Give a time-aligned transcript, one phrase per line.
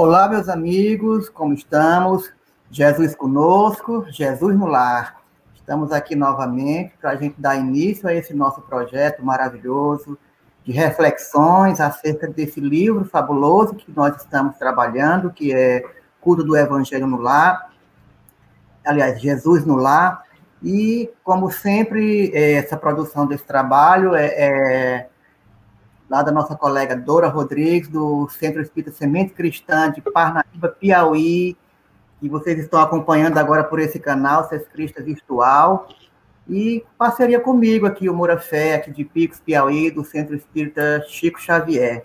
[0.00, 2.32] Olá, meus amigos, como estamos?
[2.70, 5.20] Jesus conosco, Jesus no lar.
[5.56, 10.16] Estamos aqui novamente para a gente dar início a esse nosso projeto maravilhoso
[10.62, 15.82] de reflexões acerca desse livro fabuloso que nós estamos trabalhando, que é
[16.20, 17.72] Culto do Evangelho no Lar,
[18.86, 20.22] aliás, Jesus no Lar.
[20.62, 25.08] E, como sempre, é, essa produção desse trabalho é, é
[26.08, 31.56] lá da nossa colega Dora Rodrigues, do Centro Espírita Semente Cristã de Parnaíba, Piauí,
[32.20, 35.86] e vocês estão acompanhando agora por esse canal, Cés Crista Virtual,
[36.48, 41.40] e parceria comigo aqui, o Moura Fé, aqui de Picos, Piauí, do Centro Espírita Chico
[41.40, 42.04] Xavier.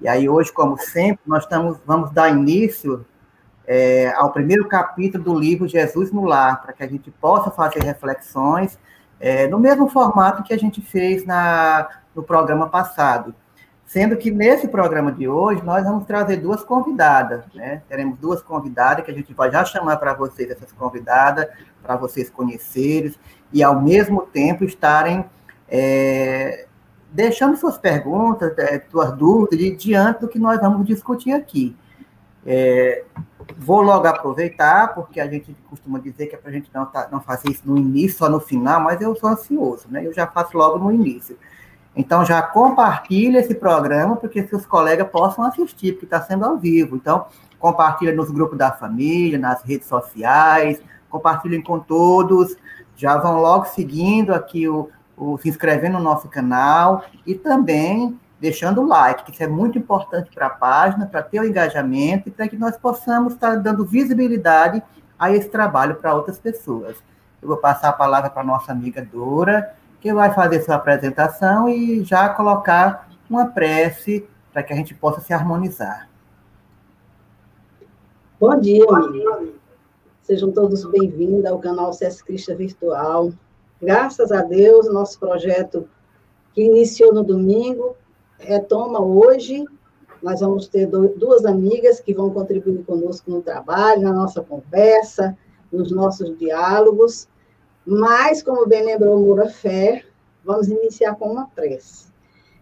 [0.00, 3.04] E aí hoje, como sempre, nós estamos, vamos dar início
[3.66, 7.82] é, ao primeiro capítulo do livro Jesus no Lar, para que a gente possa fazer
[7.82, 8.78] reflexões
[9.20, 13.34] é, no mesmo formato que a gente fez na, no programa passado.
[13.86, 17.82] Sendo que nesse programa de hoje nós vamos trazer duas convidadas, né?
[17.88, 21.46] Teremos duas convidadas que a gente vai já chamar para vocês essas convidadas,
[21.82, 23.14] para vocês conhecerem
[23.52, 25.24] e ao mesmo tempo estarem
[25.68, 26.66] é,
[27.12, 31.76] deixando suas perguntas, é, suas dúvidas diante do que nós vamos discutir aqui.
[32.46, 33.04] É,
[33.56, 37.08] vou logo aproveitar, porque a gente costuma dizer que é para a gente não, tá,
[37.10, 40.04] não fazer isso no início, só no final, mas eu sou ansioso, né?
[40.04, 41.38] Eu já faço logo no início.
[41.96, 46.96] Então, já compartilha esse programa, porque seus colegas possam assistir, porque está sendo ao vivo.
[46.96, 47.26] Então,
[47.58, 52.56] compartilha nos grupos da família, nas redes sociais, compartilhem com todos.
[52.96, 58.82] Já vão logo seguindo aqui, o, o se inscrevendo no nosso canal e também deixando
[58.82, 62.32] o like, que isso é muito importante para a página, para ter o engajamento e
[62.32, 64.82] para que nós possamos estar dando visibilidade
[65.18, 66.96] a esse trabalho para outras pessoas.
[67.40, 71.66] Eu vou passar a palavra para a nossa amiga Dora, que vai fazer sua apresentação
[71.66, 76.10] e já colocar uma prece para que a gente possa se harmonizar.
[78.38, 79.54] Bom dia, amigo.
[80.22, 83.32] Sejam todos bem-vindos ao canal CS Crista Virtual.
[83.80, 85.88] Graças a Deus, nosso projeto
[86.52, 87.96] que iniciou no domingo
[88.38, 89.64] retoma hoje.
[90.22, 95.34] Nós vamos ter duas amigas que vão contribuir conosco no trabalho, na nossa conversa,
[95.72, 97.26] nos nossos diálogos.
[97.86, 100.04] Mas, como bem lembrou Moura Fé,
[100.42, 102.06] vamos iniciar com uma prece.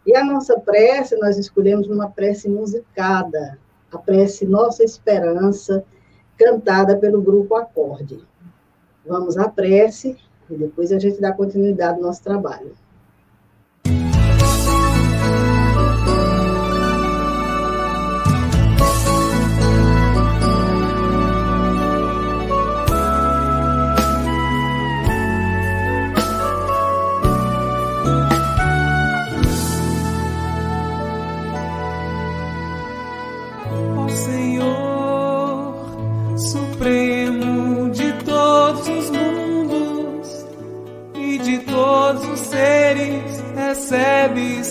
[0.04, 3.58] E a nossa prece, nós escolhemos uma prece musicada,
[3.92, 5.84] a prece Nossa Esperança,
[6.36, 8.26] cantada pelo grupo Acorde.
[9.06, 10.16] Vamos à prece
[10.50, 12.74] e depois a gente dá continuidade ao nosso trabalho.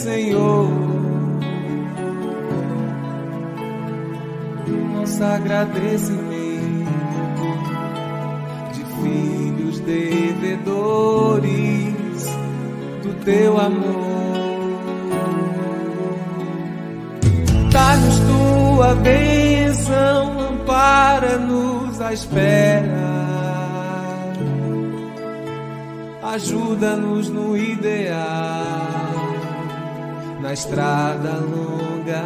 [0.02, 0.68] Senhor,
[4.96, 6.26] nosso agradecimento
[8.74, 11.46] de filhos devedores
[13.04, 14.72] do teu amor.
[17.72, 23.22] Dá-nos tua bênção, ampara-nos à espera.
[26.24, 28.91] Ajuda-nos no ideal
[30.52, 32.24] na estrada longa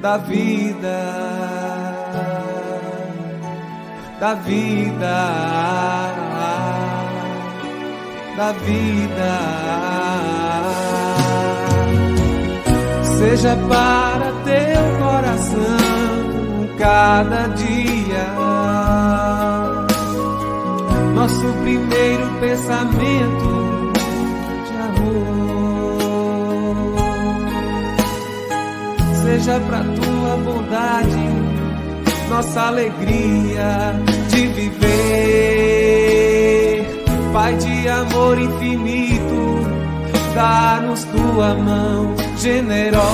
[0.00, 0.98] da vida,
[4.18, 5.16] da vida,
[8.34, 9.34] da vida.
[13.18, 18.24] Seja para teu coração cada dia
[21.14, 23.53] nosso primeiro pensamento
[29.24, 31.28] seja para tua bondade,
[32.28, 33.94] nossa alegria
[34.28, 34.84] de viver.
[37.32, 39.62] Pai de amor infinito,
[40.34, 43.04] dá-nos tua mão generosa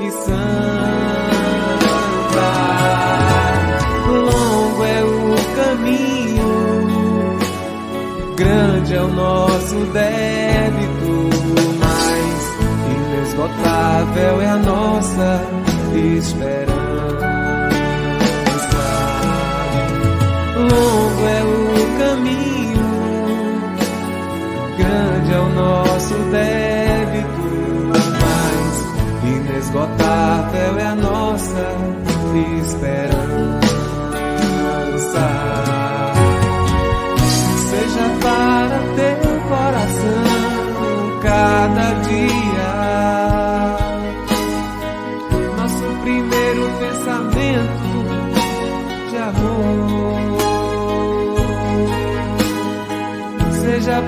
[0.00, 0.42] e santa.
[4.08, 7.38] Longo é o caminho,
[8.36, 10.81] grande é o nosso débito
[13.42, 15.42] inesgotável é a nossa
[15.94, 16.72] esperança.
[20.56, 22.86] Longo é o caminho,
[24.78, 27.50] grande é o nosso débito,
[28.20, 28.74] mas
[29.24, 31.66] inesgotável é a nossa
[32.62, 33.62] esperança.
[37.70, 39.11] Seja para teu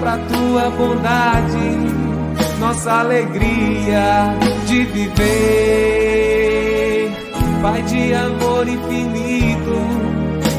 [0.01, 1.95] Para tua bondade
[2.65, 4.35] nossa alegria
[4.67, 6.25] de viver.
[7.61, 9.77] Pai de amor infinito,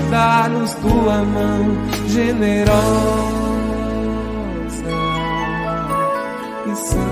[0.09, 1.77] dá-nos tua mão
[2.07, 2.75] generosa
[6.65, 7.05] e santa.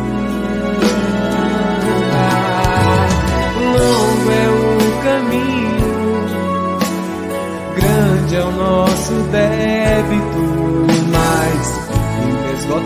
[3.73, 4.67] Longo é o
[5.03, 5.93] caminho,
[7.75, 10.42] grande é o nosso débito,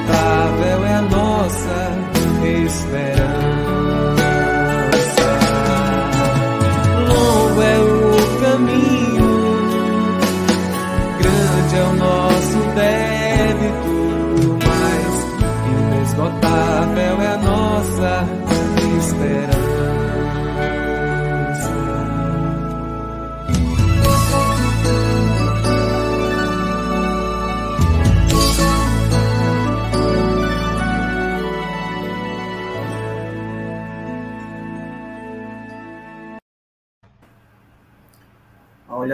[0.08, 1.92] inesgotável é a nossa
[2.56, 3.57] esperança.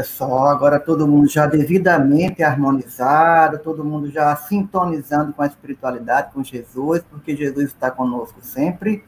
[0.03, 6.43] Só, agora todo mundo já devidamente harmonizado, todo mundo já sintonizando com a espiritualidade, com
[6.43, 9.03] Jesus, porque Jesus está conosco sempre.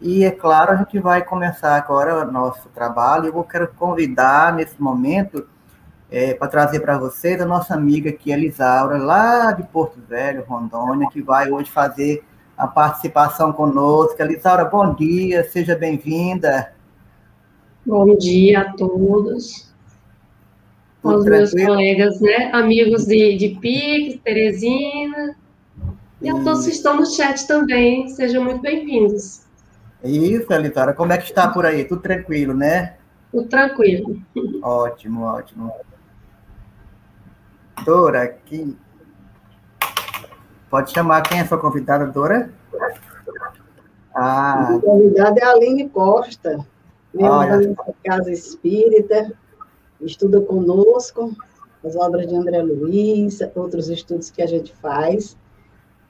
[0.00, 3.26] E é claro, a gente vai começar agora o nosso trabalho.
[3.26, 5.46] Eu quero convidar nesse momento
[6.10, 11.08] é, para trazer para vocês a nossa amiga aqui, Elisaura, lá de Porto Velho, Rondônia,
[11.10, 12.24] que vai hoje fazer
[12.58, 14.20] a participação conosco.
[14.20, 16.72] Elisaura, bom dia, seja bem-vinda.
[17.86, 19.71] Bom dia a todos
[21.02, 22.50] aos meus colegas, né?
[22.52, 25.36] Amigos de, de Pix, Teresina.
[26.20, 28.08] E a todos que estão no chat também.
[28.08, 29.42] Sejam muito bem-vindos.
[30.04, 30.92] Isso, Elitora.
[30.94, 31.84] Como é que está por aí?
[31.84, 32.94] Tudo tranquilo, né?
[33.30, 34.20] Tudo tranquilo.
[34.62, 35.72] Ótimo, ótimo.
[37.84, 38.76] Dora, aqui.
[40.70, 42.50] Pode chamar quem é a sua convidada, Dora?
[44.14, 44.74] Ah.
[44.74, 46.64] A convidada é a Aline Costa,
[47.12, 49.32] membro da nossa Casa Espírita,
[50.06, 51.34] estuda conosco
[51.84, 55.36] as obras de André Luiz, outros estudos que a gente faz.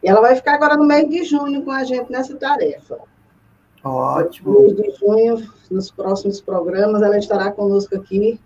[0.02, 2.98] E ela vai ficar agora no mês de junho com a gente nessa tarefa.
[3.82, 4.52] Ótimo.
[4.52, 8.38] No mês de junho, nos próximos programas, ela estará conosco aqui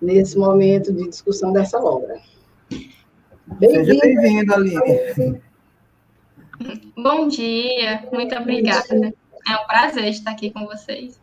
[0.00, 2.18] nesse momento de discussão dessa obra.
[3.58, 5.40] Bem Seja bem-vinda, Aline.
[6.96, 9.12] Bom dia, muito obrigada.
[9.48, 11.20] É um prazer estar aqui com vocês.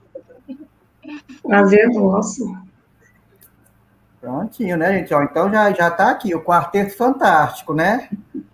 [1.41, 2.45] Prazer nosso.
[4.23, 5.13] Prontinho, né, gente?
[5.13, 8.07] Ó, então já já está aqui o Quarteto Fantástico, né?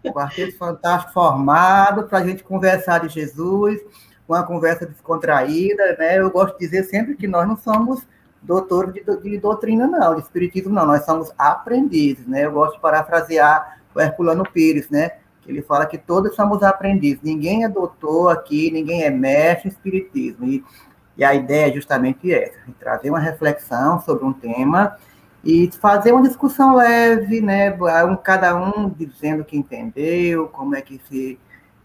[0.04, 3.80] O Quarteto Fantástico formado para a gente conversar de Jesus,
[4.28, 6.18] uma conversa descontraída, né?
[6.18, 8.02] Eu gosto de dizer sempre que nós não somos
[8.42, 10.88] doutores de, de doutrina, não, de espiritismo, não.
[10.88, 12.46] Nós somos aprendizes, né?
[12.46, 15.18] Eu gosto de parafrasear o Herculano Pires, né?
[15.44, 17.22] Que ele fala que todos somos aprendizes.
[17.22, 20.48] Ninguém é doutor aqui, ninguém é mestre em espiritismo.
[20.48, 20.66] E,
[21.16, 24.98] e a ideia é justamente essa, trazer uma reflexão sobre um tema
[25.43, 27.77] e fazer uma discussão leve, né?
[28.24, 31.39] Cada um dizendo o que entendeu, como é que se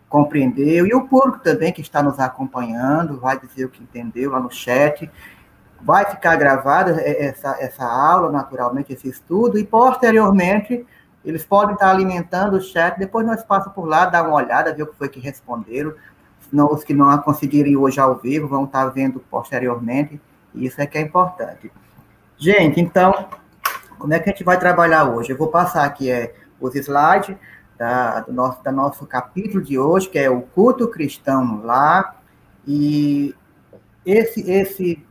[0.08, 4.40] compreendeu, e o público também que está nos acompanhando vai dizer o que entendeu lá
[4.40, 5.10] no chat.
[5.80, 10.86] Vai ficar gravada essa, essa aula, naturalmente, esse estudo, e posteriormente
[11.24, 14.82] eles podem estar alimentando o chat, depois nós passamos por lá, dar uma olhada, ver
[14.82, 15.92] o que foi que responderam.
[16.70, 20.20] Os que não conseguirem hoje ao vivo vão estar vendo posteriormente,
[20.54, 21.72] e isso é que é importante.
[22.36, 23.26] Gente, então,
[23.98, 25.30] como é que a gente vai trabalhar hoje?
[25.30, 27.36] Eu vou passar aqui é, os slides
[27.78, 32.16] da, do, nosso, da nosso capítulo de hoje, que é o culto cristão lá.
[32.66, 33.34] E
[34.04, 35.04] esse, esse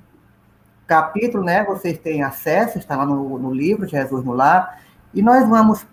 [0.88, 4.80] capítulo, né, vocês têm acesso, está lá no, no livro Jesus no Lar.
[5.14, 5.86] E nós vamos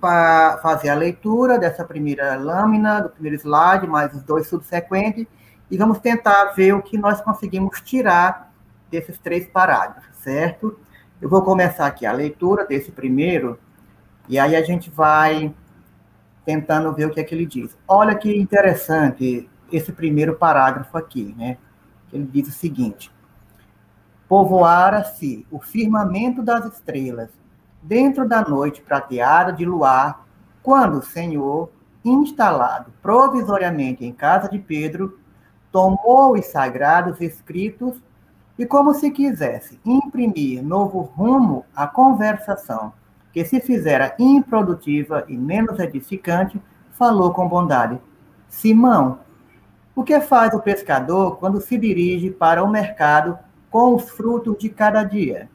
[0.62, 5.26] fazer a leitura dessa primeira lâmina, do primeiro slide, mais os dois subsequentes,
[5.70, 8.50] e vamos tentar ver o que nós conseguimos tirar
[8.90, 10.78] desses três parágrafos, certo?
[11.20, 13.58] Eu vou começar aqui a leitura desse primeiro,
[14.26, 15.54] e aí a gente vai
[16.46, 17.76] tentando ver o que é que ele diz.
[17.86, 21.58] Olha que interessante esse primeiro parágrafo aqui, né?
[22.10, 23.12] Ele diz o seguinte:
[24.26, 27.28] Povoara-se o firmamento das estrelas,
[27.82, 30.26] dentro da noite prateada de luar,
[30.62, 31.70] quando o Senhor,
[32.02, 35.18] instalado provisoriamente em casa de Pedro,
[35.70, 38.00] tomou os sagrados escritos
[38.60, 42.92] e como se quisesse imprimir novo rumo à conversação,
[43.32, 47.98] que se fizera improdutiva e menos edificante, falou com bondade:
[48.50, 49.20] Simão,
[49.96, 53.38] o que faz o pescador quando se dirige para o mercado
[53.70, 55.48] com os frutos de cada dia?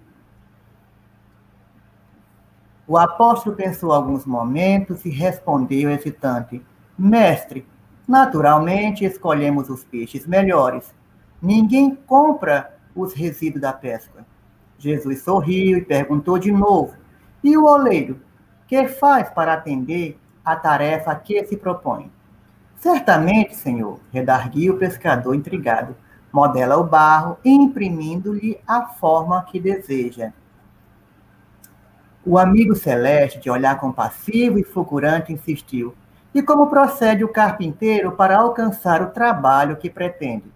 [2.87, 6.59] O apóstolo pensou alguns momentos e respondeu hesitante:
[6.97, 7.67] Mestre,
[8.07, 10.91] naturalmente escolhemos os peixes melhores.
[11.39, 14.25] Ninguém compra os resíduos da pesca.
[14.77, 16.93] Jesus sorriu e perguntou de novo:
[17.43, 18.19] E o oleiro?
[18.67, 22.11] Que faz para atender a tarefa que se propõe?
[22.77, 25.95] Certamente, senhor, redarguiu o pescador intrigado.
[26.31, 30.33] Modela o barro, imprimindo-lhe a forma que deseja.
[32.25, 35.95] O amigo celeste, de olhar compassivo e fulgurante, insistiu:
[36.33, 40.54] E como procede o carpinteiro para alcançar o trabalho que pretende?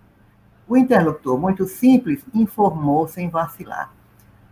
[0.69, 3.91] O interlocutor, muito simples, informou sem vacilar.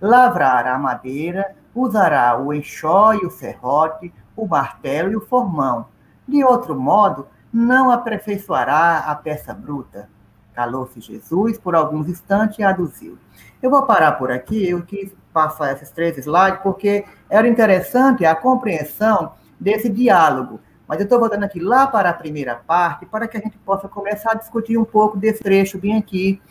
[0.02, 5.86] Lavrará a madeira, usará o enxó e o serrote, o martelo e o formão.
[6.28, 10.10] De outro modo, não aperfeiçoará a peça bruta.
[10.56, 13.20] Calou-se Jesus por alguns instantes e aduziu.
[13.62, 18.34] Eu vou parar por aqui, eu quis passar esses três slides porque era interessante a
[18.34, 23.38] compreensão desse diálogo mas eu estou voltando aqui lá para a primeira parte para que
[23.38, 26.41] a gente possa começar a discutir um pouco desse trecho bem aqui.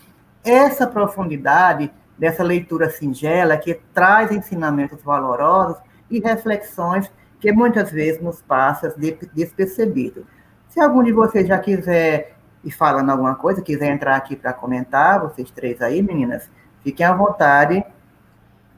[0.44, 5.78] Essa profundidade dessa leitura singela que traz ensinamentos valorosos
[6.10, 8.94] e reflexões que muitas vezes nos passa
[9.34, 10.26] despercebido.
[10.68, 15.20] Se algum de vocês já quiser ir falando alguma coisa, quiser entrar aqui para comentar,
[15.20, 16.50] vocês três aí, meninas,
[16.82, 17.84] fiquem à vontade,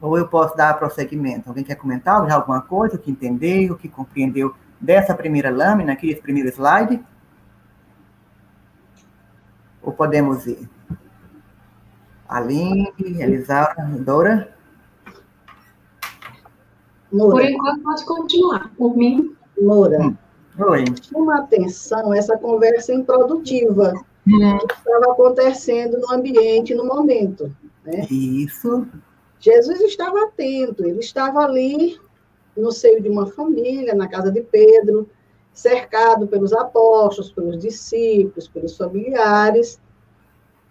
[0.01, 1.49] ou eu posso dar prosseguimento.
[1.49, 6.11] Alguém quer comentar alguma coisa, o que entendeu, o que compreendeu dessa primeira lâmina, aqui,
[6.11, 7.03] esse primeiro slide?
[9.81, 10.69] Ou podemos ir?
[12.27, 14.53] Aline, Elisara, Dora?
[17.09, 18.71] Por enquanto, pode continuar.
[18.77, 19.35] Por mim.
[19.59, 19.99] Moura.
[19.99, 20.17] Hum.
[20.59, 20.85] Oi.
[21.01, 23.93] Chama atenção essa conversa improdutiva
[24.27, 24.57] hum.
[24.59, 27.53] que estava acontecendo no ambiente, no momento.
[27.83, 28.05] Né?
[28.11, 28.87] Isso.
[29.39, 31.97] Jesus estava atento, ele estava ali
[32.59, 35.09] no seio de uma família, na casa de Pedro,
[35.53, 39.79] cercado pelos apóstolos, pelos discípulos, pelos familiares,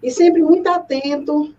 [0.02, 1.54] e sempre muito atento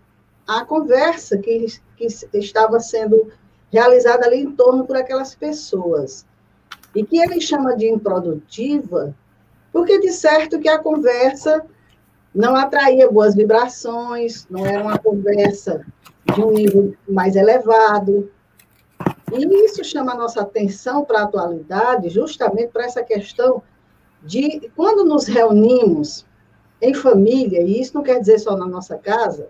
[0.46, 3.30] à conversa que, que estava sendo
[3.70, 6.26] realizada ali em torno por aquelas pessoas.
[6.94, 9.14] E que ele chama de improdutiva,
[9.72, 11.64] porque de certo que a conversa
[12.34, 15.84] não atraía boas vibrações, não era uma conversa
[16.34, 18.30] de um nível mais elevado,
[19.32, 23.62] e isso chama a nossa atenção para a atualidade, justamente para essa questão
[24.22, 26.26] de quando nos reunimos
[26.80, 29.48] em família, e isso não quer dizer só na nossa casa,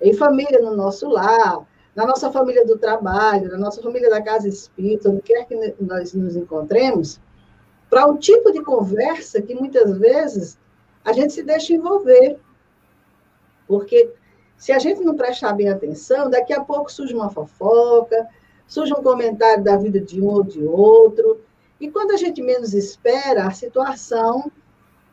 [0.00, 4.48] em família no nosso lar, na nossa família do trabalho, na nossa família da casa
[4.48, 7.20] espírita, onde quer que nós nos encontremos,
[7.88, 10.58] para o tipo de conversa que muitas vezes
[11.04, 12.38] a gente se deixa envolver.
[13.68, 14.10] Porque
[14.56, 18.26] se a gente não prestar bem atenção, daqui a pouco surge uma fofoca,
[18.66, 21.40] surge um comentário da vida de um ou de outro,
[21.80, 24.50] e quando a gente menos espera, a situação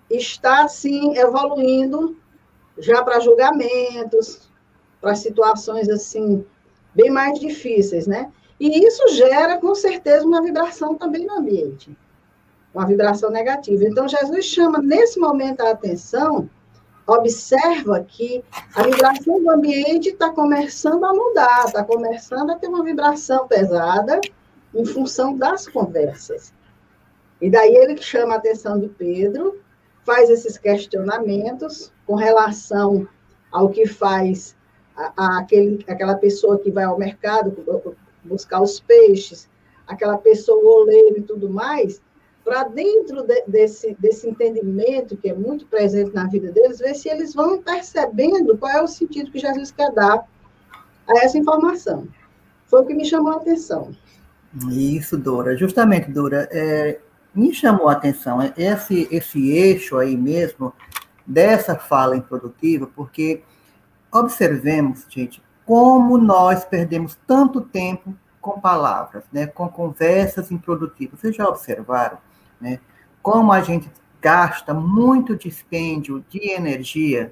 [0.09, 2.15] está, assim, evoluindo
[2.77, 4.49] já para julgamentos,
[5.01, 6.45] para situações, assim,
[6.93, 8.31] bem mais difíceis, né?
[8.59, 11.95] E isso gera, com certeza, uma vibração também no ambiente,
[12.73, 13.83] uma vibração negativa.
[13.85, 16.49] Então, Jesus chama, nesse momento, a atenção
[17.09, 18.43] observa que
[18.75, 24.19] a vibração do ambiente está começando a mudar, está começando a ter uma vibração pesada
[24.73, 26.53] em função das conversas.
[27.41, 29.59] E daí ele chama a atenção de Pedro,
[30.03, 33.07] faz esses questionamentos com relação
[33.51, 34.55] ao que faz
[34.95, 37.55] a, a aquele, aquela pessoa que vai ao mercado
[38.23, 39.49] buscar os peixes,
[39.87, 42.01] aquela pessoa, o oleiro e tudo mais,
[42.49, 47.07] para dentro de, desse, desse entendimento que é muito presente na vida deles, ver se
[47.07, 50.27] eles vão percebendo qual é o sentido que Jesus quer dar
[51.07, 52.07] a essa informação.
[52.65, 53.91] Foi o que me chamou a atenção.
[54.67, 55.55] Isso, Dora.
[55.55, 56.99] Justamente, Dora, é,
[57.35, 60.73] me chamou a atenção esse, esse eixo aí mesmo
[61.25, 63.43] dessa fala improdutiva, porque
[64.11, 71.19] observemos, gente, como nós perdemos tanto tempo com palavras, né, com conversas improdutivas.
[71.19, 72.17] Vocês já observaram?
[72.59, 72.79] Né?
[73.21, 73.89] Como a gente
[74.21, 77.31] gasta muito dispêndio de energia,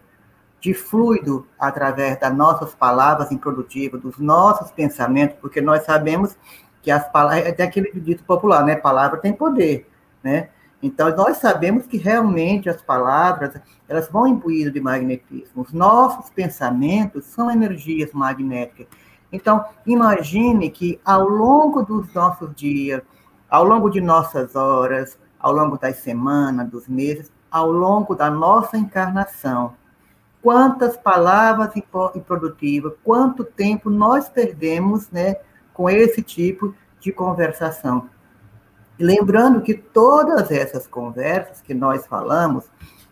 [0.59, 6.35] de fluido através das nossas palavras improdutivas, dos nossos pensamentos, porque nós sabemos
[6.81, 8.75] que as palavras, é aquele dito popular, né?
[8.75, 9.87] Palavra tem poder,
[10.23, 10.49] né?
[10.81, 15.63] Então, nós sabemos que realmente as palavras, elas vão imbuir de magnetismo.
[15.63, 18.87] Os nossos pensamentos são energias magnéticas.
[19.31, 23.01] Então, imagine que ao longo dos nossos dias,
[23.49, 28.77] ao longo de nossas horas, ao longo das semanas, dos meses, ao longo da nossa
[28.77, 29.73] encarnação,
[30.41, 31.71] quantas palavras
[32.15, 35.37] improdutivas, quanto tempo nós perdemos né,
[35.73, 38.09] com esse tipo de conversação.
[38.99, 42.65] Lembrando que todas essas conversas que nós falamos,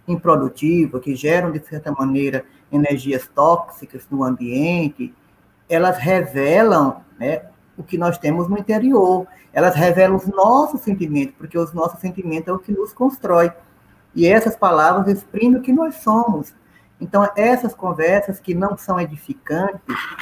[0.08, 5.14] improdutivas, que geram, de certa maneira, energias tóxicas no ambiente,
[5.70, 7.44] elas revelam né,
[7.78, 12.48] o que nós temos no interior, elas revelam os nossos sentimentos, porque os nossos sentimentos
[12.48, 13.52] é o que nos constrói.
[14.14, 16.54] E essas palavras exprimem o que nós somos.
[17.00, 19.82] Então, essas conversas que não são edificantes,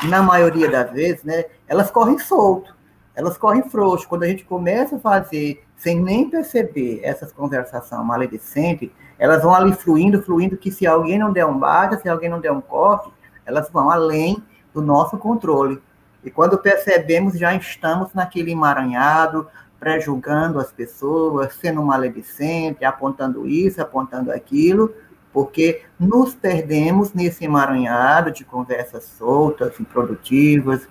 [0.09, 2.75] na maioria das vezes, né, elas correm solto,
[3.15, 4.07] elas correm frouxo.
[4.09, 9.73] Quando a gente começa a fazer, sem nem perceber, essas conversações maledicentes, elas vão ali
[9.73, 13.11] fluindo, fluindo, que se alguém não der um bate, se alguém não der um corte,
[13.45, 14.41] elas vão além
[14.73, 15.79] do nosso controle.
[16.23, 19.47] E quando percebemos, já estamos naquele emaranhado,
[19.79, 24.93] pré-julgando as pessoas, sendo maledicente, apontando isso, apontando aquilo,
[25.33, 30.87] porque nos perdemos nesse emaranhado de conversas soltas, improdutivas,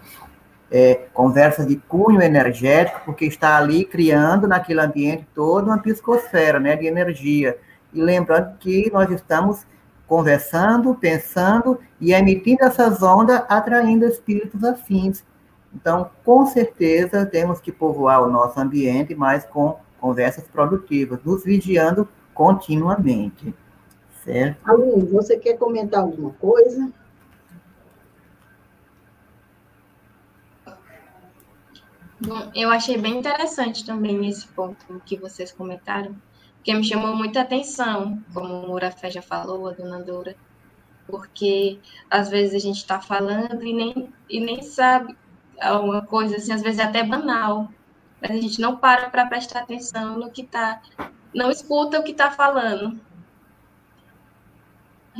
[0.70, 6.76] é, conversas de cunho energético, porque está ali criando naquele ambiente toda uma psicosfera né,
[6.76, 7.56] de energia.
[7.94, 9.66] E lembrando que nós estamos
[10.12, 15.24] conversando, pensando e emitindo essas ondas, atraindo espíritos afins.
[15.74, 22.06] Então, com certeza, temos que povoar o nosso ambiente mais com conversas produtivas, nos vigiando
[22.34, 23.54] continuamente.
[24.22, 24.58] Certo?
[24.68, 26.92] Aline, você quer comentar alguma coisa?
[32.20, 36.14] Bom, eu achei bem interessante também esse ponto que vocês comentaram,
[36.62, 40.36] que me chamou muita atenção, como o Murafé já falou, a dona Dora,
[41.06, 41.78] porque
[42.10, 45.16] às vezes a gente está falando e nem, e nem sabe
[45.60, 47.68] alguma coisa, assim, às vezes é até banal,
[48.20, 50.80] mas a gente não para para prestar atenção no que está,
[51.34, 52.98] não escuta o que está falando.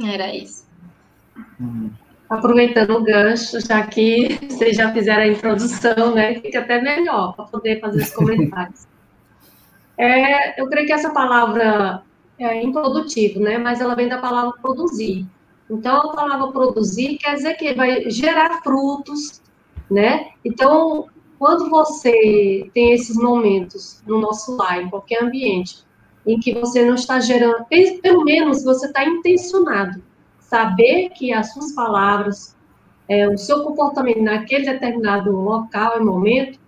[0.05, 0.67] Era isso.
[2.31, 7.45] Aproveitando o gancho, já que vocês já fizeram a introdução, né, fica até melhor para
[7.47, 8.87] poder fazer os comentários.
[9.97, 12.03] É, eu creio que essa palavra
[12.39, 15.27] é improdutivo, né, mas ela vem da palavra produzir.
[15.71, 19.41] Então, a palavra produzir quer dizer que vai gerar frutos,
[19.91, 20.31] né?
[20.45, 21.07] Então,
[21.39, 25.85] quando você tem esses momentos no nosso lar, em qualquer ambiente,
[26.27, 27.65] em que você não está gerando,
[28.03, 30.03] pelo menos você está intencionado,
[30.39, 32.57] saber que as suas palavras,
[33.09, 36.59] é, o seu comportamento naquele determinado local e momento,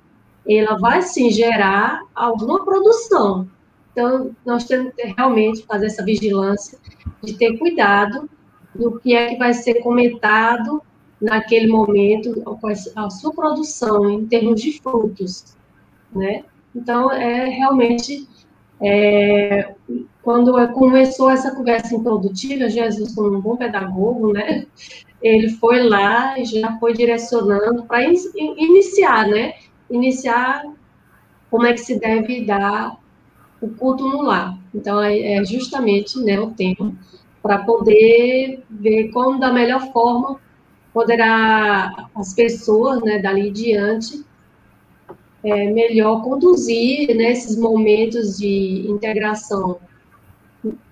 [0.49, 3.49] ela vai sim gerar alguma produção.
[3.93, 6.79] Então, nós temos que realmente fazer essa vigilância
[7.23, 8.29] de ter cuidado
[8.75, 10.83] do que é que vai ser comentado
[11.21, 12.43] naquele momento,
[12.97, 15.57] a sua produção em termos de frutos,
[16.15, 16.45] né?
[16.75, 18.29] Então, é realmente,
[18.83, 19.75] é,
[20.23, 24.67] quando começou essa conversa improdutiva, Jesus, como um bom pedagogo, né?
[25.23, 29.55] Ele foi lá e já foi direcionando para in, iniciar, né?
[29.95, 30.65] Iniciar
[31.51, 32.97] como é que se deve dar
[33.61, 34.59] o culto no lar.
[34.75, 36.93] Então, é, é justamente né, o tempo
[37.41, 40.41] para poder ver como, da melhor forma,
[40.93, 44.25] poderá as pessoas, né, dali em diante,
[45.45, 49.79] é, melhor conduzir né, momentos de integração,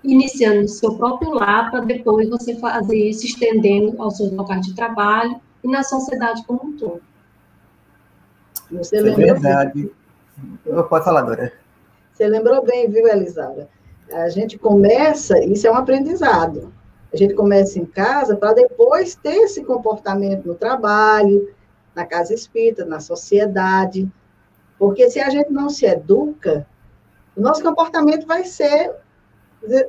[0.01, 4.73] iniciando no seu próprio lar, para depois você fazer isso estendendo aos seus locais de
[4.73, 7.01] trabalho e na sociedade como um todo.
[8.71, 9.91] Você é verdade.
[10.65, 11.53] Eu posso falar, Dora.
[12.11, 13.67] Você lembrou bem, viu, Elisada?
[14.11, 16.73] A gente começa, isso é um aprendizado.
[17.11, 21.53] A gente começa em casa para depois ter esse comportamento no trabalho,
[21.95, 24.09] na casa espírita, na sociedade.
[24.77, 26.65] Porque se a gente não se educa,
[27.35, 28.91] o nosso comportamento vai ser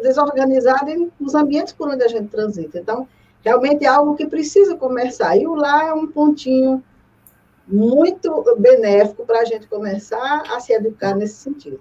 [0.02, 2.78] desorganizado nos ambientes por onde a gente transita.
[2.78, 3.08] Então,
[3.42, 5.36] realmente é algo que precisa começar.
[5.36, 6.82] E o lá é um pontinho
[7.66, 11.80] muito benéfico para a gente começar a se educar nesse sentido.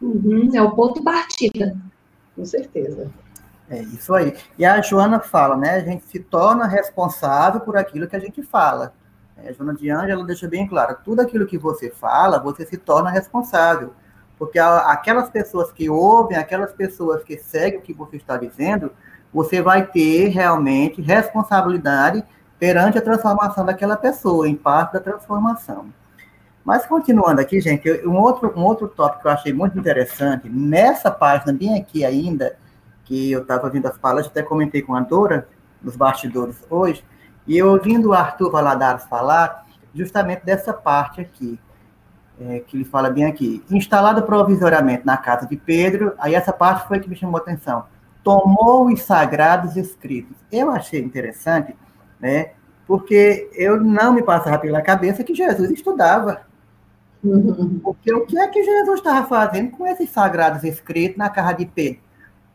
[0.00, 1.76] Uhum, é o ponto de partida.
[2.36, 3.10] Com certeza.
[3.68, 4.34] É isso aí.
[4.56, 5.72] E a Joana fala, né?
[5.72, 8.94] A gente se torna responsável por aquilo que a gente fala.
[9.36, 12.76] É, a Joana de Ângela deixa bem claro: tudo aquilo que você fala, você se
[12.76, 13.92] torna responsável.
[14.38, 18.92] Porque aquelas pessoas que ouvem, aquelas pessoas que seguem o que você está dizendo,
[19.32, 22.24] você vai ter realmente responsabilidade
[22.58, 25.86] perante a transformação daquela pessoa, em parte da transformação.
[26.64, 31.10] Mas continuando aqui, gente, um outro, um outro tópico que eu achei muito interessante, nessa
[31.10, 32.56] página, bem aqui ainda,
[33.04, 35.48] que eu estava vendo as palestras, até comentei com a Dora,
[35.82, 37.04] nos bastidores hoje,
[37.46, 41.58] e eu ouvindo o Arthur Valadares falar justamente dessa parte aqui,
[42.40, 43.64] é, que ele fala bem aqui.
[43.70, 47.86] Instalado provisoriamente na casa de Pedro, aí essa parte foi que me chamou a atenção.
[48.22, 50.36] Tomou os sagrados escritos.
[50.52, 51.74] Eu achei interessante,
[52.20, 52.52] né?
[52.86, 56.42] Porque eu não me passava pela cabeça que Jesus estudava.
[57.22, 57.80] Uhum.
[57.82, 61.66] Porque o que é que Jesus estava fazendo com esses sagrados escritos na casa de
[61.66, 62.00] Pedro?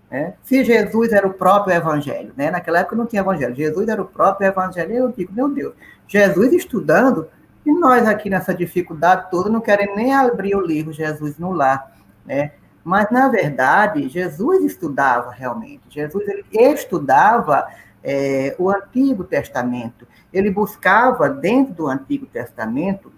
[0.09, 0.33] É?
[0.43, 2.51] Se Jesus era o próprio evangelho, né?
[2.51, 5.73] naquela época não tinha evangelho, Jesus era o próprio evangelho, eu digo, meu Deus,
[6.07, 7.27] Jesus estudando,
[7.65, 11.97] e nós aqui nessa dificuldade toda não querem nem abrir o livro Jesus no lar,
[12.23, 12.51] né?
[12.83, 17.67] Mas, na verdade, Jesus estudava realmente, Jesus ele estudava
[18.03, 23.11] é, o Antigo Testamento, ele buscava dentro do Antigo Testamento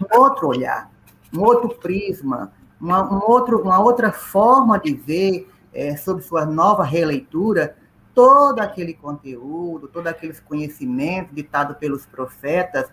[0.00, 0.90] um outro olhar,
[1.34, 6.84] um outro prisma, uma, um outro, uma outra forma de ver é, sobre sua nova
[6.84, 7.76] releitura,
[8.14, 12.86] todo aquele conteúdo, todos aqueles conhecimentos ditados pelos profetas,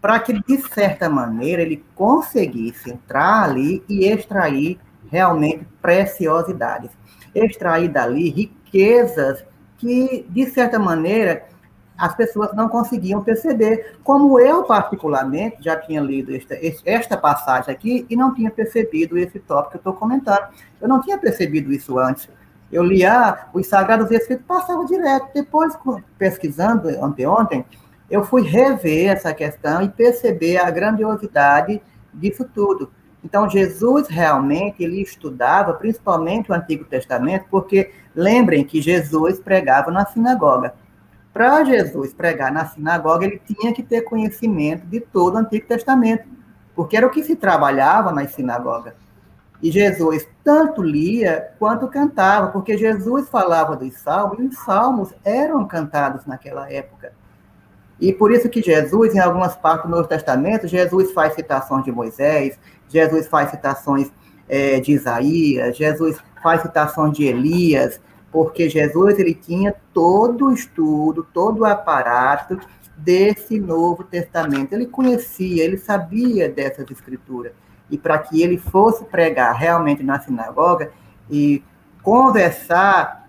[0.00, 4.78] para que, de certa maneira, ele conseguisse entrar ali e extrair
[5.10, 6.90] realmente preciosidades.
[7.34, 9.44] Extrair dali riquezas
[9.78, 11.46] que, de certa maneira,
[11.96, 18.06] as pessoas não conseguiam perceber, como eu, particularmente, já tinha lido esta, esta passagem aqui
[18.10, 20.48] e não tinha percebido esse tópico que eu estou comentando.
[20.80, 22.28] Eu não tinha percebido isso antes.
[22.72, 25.28] Eu lia os Sagrados Escritos, passava direto.
[25.32, 25.78] Depois,
[26.18, 27.64] pesquisando anteontem,
[28.10, 31.80] eu fui rever essa questão e perceber a grandiosidade
[32.12, 32.90] disso tudo.
[33.24, 40.04] Então, Jesus realmente ele estudava principalmente o Antigo Testamento, porque lembrem que Jesus pregava na
[40.04, 40.74] sinagoga.
[41.32, 46.28] Para Jesus pregar na sinagoga, ele tinha que ter conhecimento de todo o Antigo Testamento,
[46.76, 48.94] porque era o que se trabalhava nas sinagogas.
[49.62, 55.66] E Jesus tanto lia quanto cantava, porque Jesus falava dos salmos, e os salmos eram
[55.66, 57.12] cantados naquela época.
[58.00, 61.92] E por isso que Jesus, em algumas partes do Novo Testamento, Jesus faz citações de
[61.92, 64.10] Moisés, Jesus faz citações
[64.48, 71.26] é, de Isaías, Jesus faz citações de Elias, porque Jesus ele tinha todo o estudo,
[71.32, 72.58] todo o aparato
[72.96, 74.72] desse Novo Testamento.
[74.72, 77.52] Ele conhecia, ele sabia dessas escrituras.
[77.90, 80.90] E para que ele fosse pregar realmente na sinagoga
[81.30, 81.62] e
[82.02, 83.23] conversar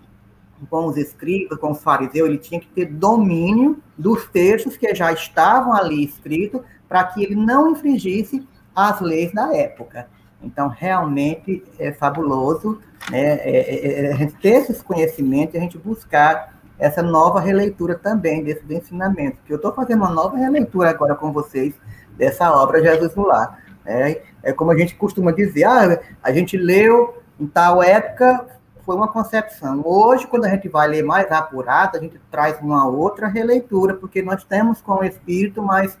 [0.68, 5.12] com os escritos, com os fariseus, ele tinha que ter domínio dos textos que já
[5.12, 10.08] estavam ali escritos para que ele não infringisse as leis da época.
[10.42, 12.78] Então, realmente é fabuloso
[13.10, 18.44] né, é, é, é, ter esses conhecimentos e a gente buscar essa nova releitura também
[18.44, 19.38] desse ensinamento.
[19.46, 21.74] Que eu estou fazendo uma nova releitura agora com vocês
[22.16, 23.62] dessa obra Jesus no Lar.
[23.84, 28.46] É, é como a gente costuma dizer, ah, a gente leu em tal época,
[28.86, 29.82] foi uma concepção.
[29.84, 34.22] Hoje, quando a gente vai ler mais apurado, a gente traz uma outra releitura, porque
[34.22, 35.98] nós temos com o espírito mais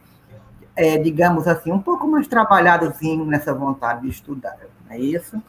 [0.76, 5.42] é, digamos assim, um pouco mais trabalhadozinho nessa vontade de estudar, não é isso?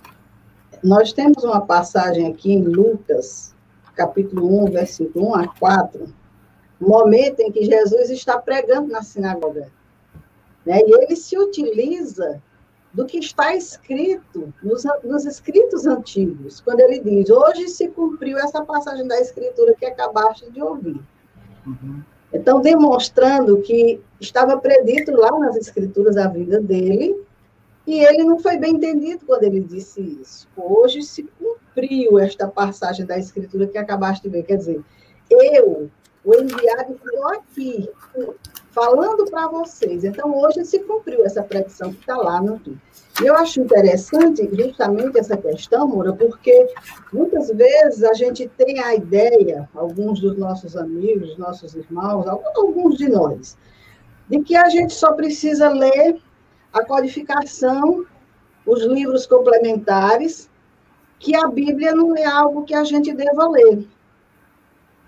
[0.82, 3.54] Nós temos uma passagem aqui em Lucas,
[3.94, 6.08] capítulo 1, versículo 1 a 4,
[6.80, 9.70] momento em que Jesus está pregando na sinagoga.
[10.66, 10.80] Né?
[10.80, 12.42] E ele se utiliza
[12.94, 18.64] do que está escrito nos, nos, escritos antigos, quando ele diz: Hoje se cumpriu essa
[18.64, 21.00] passagem da Escritura que acabaste de ouvir.
[21.66, 22.02] Uhum.
[22.34, 27.16] Então, demonstrando que estava predito lá nas escrituras a vida dele,
[27.86, 30.48] e ele não foi bem entendido quando ele disse isso.
[30.58, 34.44] Hoje se cumpriu esta passagem da escritura que acabaste de ver.
[34.44, 34.84] Quer dizer,
[35.30, 35.90] eu,
[36.26, 37.90] o enviado, estou aqui,
[38.78, 40.04] falando para vocês.
[40.04, 42.80] Então, hoje se cumpriu essa predição que está lá no tudo.
[43.24, 46.68] Eu acho interessante justamente essa questão, Moura, porque
[47.12, 53.10] muitas vezes a gente tem a ideia, alguns dos nossos amigos, nossos irmãos, alguns de
[53.10, 53.58] nós,
[54.30, 56.22] de que a gente só precisa ler
[56.72, 58.06] a codificação,
[58.64, 60.48] os livros complementares,
[61.18, 63.88] que a Bíblia não é algo que a gente deva ler.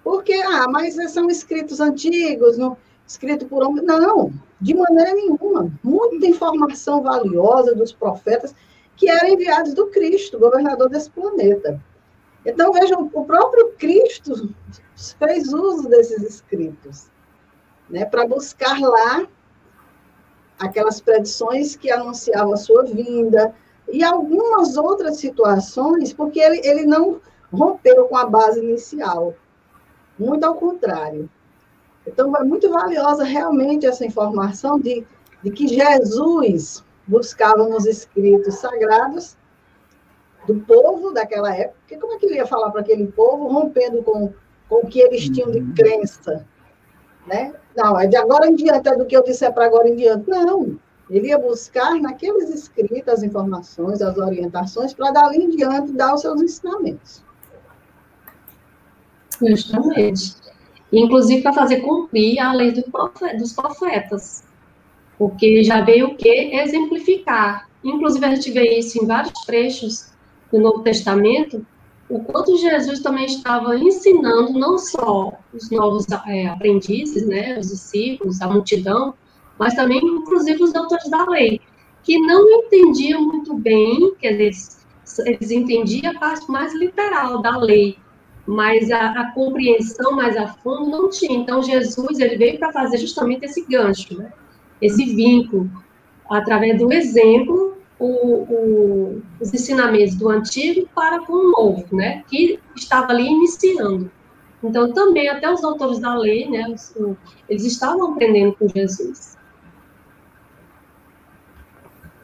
[0.04, 2.76] Porque, ah, mas são escritos antigos, não,
[3.10, 3.84] escrito por homem.
[3.84, 5.72] Não, de maneira nenhuma.
[5.84, 8.54] Muita informação valiosa dos profetas
[8.96, 11.82] que eram enviados do Cristo, governador desse planeta.
[12.46, 14.54] Então, vejam, o próprio Cristo
[15.18, 17.08] fez uso desses escritos,
[17.90, 19.28] né, para buscar lá
[20.58, 23.54] aquelas predições que anunciavam a sua vinda,
[23.92, 27.20] e algumas outras situações, porque ele, ele não
[27.52, 29.34] rompeu com a base inicial.
[30.18, 31.30] Muito ao contrário.
[32.08, 35.06] Então, é muito valiosa realmente essa informação de,
[35.44, 39.36] de que Jesus, buscavam os escritos sagrados
[40.48, 44.02] do povo daquela época, porque como é que ele ia falar para aquele povo, rompendo
[44.04, 44.34] com,
[44.68, 45.74] com o que eles tinham de uhum.
[45.74, 46.46] crença?
[47.28, 47.54] Né?
[47.76, 50.30] Não, é de agora em diante, é do que eu disser para agora em diante.
[50.30, 56.14] Não, ele ia buscar naqueles escritos as informações, as orientações, para dali em diante dar
[56.14, 57.24] os seus ensinamentos.
[59.42, 60.49] Justamente.
[60.92, 64.44] Inclusive para fazer cumprir a lei dos profetas.
[65.18, 66.52] Porque já veio o quê?
[66.54, 67.70] Exemplificar.
[67.84, 70.10] Inclusive, a gente vê isso em vários trechos
[70.52, 71.66] do Novo Testamento,
[72.10, 78.42] o quanto Jesus também estava ensinando não só os novos é, aprendizes, né, os discípulos,
[78.42, 79.14] a multidão,
[79.60, 81.62] mas também, inclusive, os doutores da lei,
[82.04, 84.80] que não entendiam muito bem, quer dizer,
[85.26, 87.98] eles entendiam a parte mais literal da lei,
[88.50, 91.38] mas a, a, compreensão mais a fundo não tinha.
[91.38, 94.34] Então, Jesus ele veio para fazer justamente esse gancho, né?
[94.82, 95.70] esse vínculo,
[96.28, 102.24] através do exemplo, o, o, os ensinamentos do antigo para com o novo, né?
[102.28, 104.10] que estava ali iniciando.
[104.64, 106.66] Então, também, até os autores da lei, né,
[107.48, 109.38] eles estavam aprendendo com Jesus.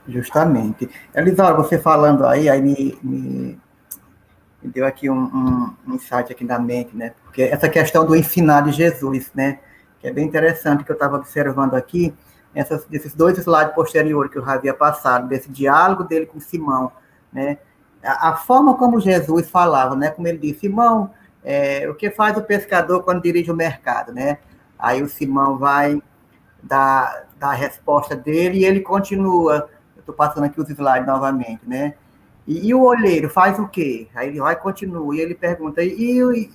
[0.08, 0.90] Justamente.
[1.14, 3.60] Elisara, você falando aí, aí me, me,
[4.66, 7.14] me deu aqui um, um, um, insight aqui na mente, né?
[7.24, 9.60] Porque essa questão do ensinar de Jesus, né?
[10.00, 12.14] Que é bem interessante que eu estava observando aqui,
[12.54, 16.92] essas, desses dois slides posteriores que eu havia passado, desse diálogo dele com Simão,
[17.32, 17.58] né?
[18.04, 20.10] A, a forma como Jesus falava, né?
[20.10, 21.12] Como ele disse, Simão,
[21.44, 24.40] é, o que faz o pescador quando dirige o mercado, né?
[24.78, 26.02] Aí o Simão vai
[26.62, 29.70] dar, dar a resposta dele e ele continua
[30.06, 31.96] Estou passando aqui os slides novamente, né?
[32.48, 34.08] E, e, o olheiro faz o quê?
[34.14, 36.52] Aí ele vai continua, e ele pergunta, e, e,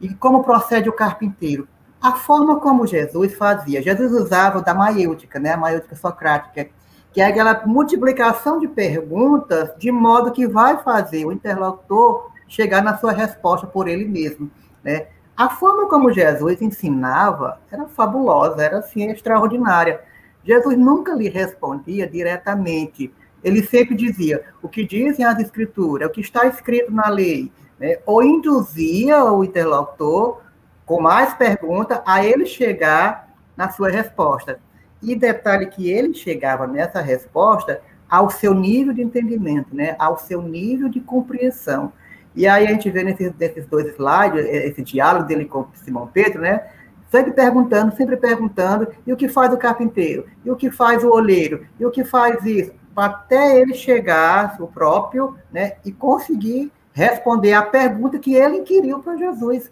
[0.00, 1.68] e como procede o carpinteiro?
[2.00, 5.52] A forma como Jesus fazia, Jesus usava da maiêutica, né?
[5.52, 6.68] A maiêutica socrática,
[7.12, 12.98] que é aquela multiplicação de perguntas de modo que vai fazer o interlocutor chegar na
[12.98, 14.50] sua resposta por ele mesmo,
[14.82, 15.06] né?
[15.36, 20.00] A forma como Jesus ensinava era fabulosa, era assim extraordinária.
[20.44, 23.12] Jesus nunca lhe respondia diretamente.
[23.42, 27.98] Ele sempre dizia o que dizem as escrituras, o que está escrito na lei, né?
[28.06, 30.40] ou induzia o interlocutor
[30.86, 34.60] com mais perguntas a ele chegar na sua resposta.
[35.02, 39.96] E detalhe que ele chegava nessa resposta ao seu nível de entendimento, né?
[39.98, 41.92] ao seu nível de compreensão.
[42.34, 46.40] E aí a gente vê nesses, nesses dois slides, esse diálogo dele com Simão Pedro,
[46.40, 46.66] né?
[47.10, 50.26] Sempre perguntando, sempre perguntando, e o que faz o carpinteiro?
[50.42, 51.66] E o que faz o oleiro?
[51.78, 52.72] E o que faz isso?
[52.94, 59.16] Até ele chegar, o próprio, né, e conseguir responder a pergunta que ele inquiriu para
[59.16, 59.70] Jesus.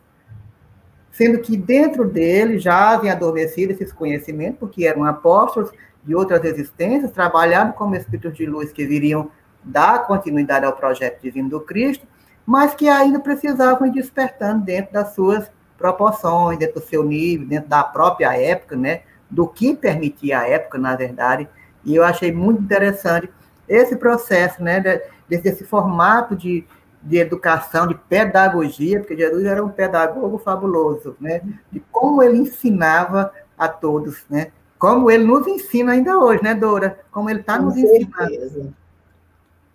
[1.10, 5.70] Sendo que dentro dele já havia adormecido esses conhecimentos, porque eram apóstolos
[6.02, 9.30] de outras existências, trabalhando como espíritos de luz que viriam
[9.62, 12.06] dar continuidade ao projeto divino do Cristo,
[12.46, 17.68] mas que ainda precisavam ir despertando dentro das suas proporções, dentro do seu nível, dentro
[17.68, 19.02] da própria época, né?
[19.30, 21.48] Do que permitia a época, na verdade.
[21.84, 23.30] E eu achei muito interessante
[23.68, 24.80] esse processo, né?
[25.28, 26.64] Desse, desse formato de,
[27.02, 31.40] de educação, de pedagogia, porque Jesus era um pedagogo fabuloso, né?
[31.70, 34.52] De como ele ensinava a todos, né?
[34.78, 36.98] Como ele nos ensina ainda hoje, né, Dora?
[37.12, 38.06] Como ele está nos certeza.
[38.06, 38.74] ensinando.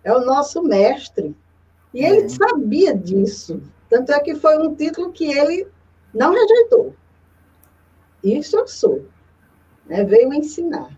[0.02, 1.34] É o nosso mestre.
[1.94, 2.10] E é.
[2.10, 3.62] ele sabia disso.
[3.88, 5.66] Tanto é que foi um título que ele
[6.12, 6.94] não rejeitou.
[8.22, 9.04] Isso eu sou.
[9.86, 10.04] Né?
[10.04, 10.90] Veio ensinar.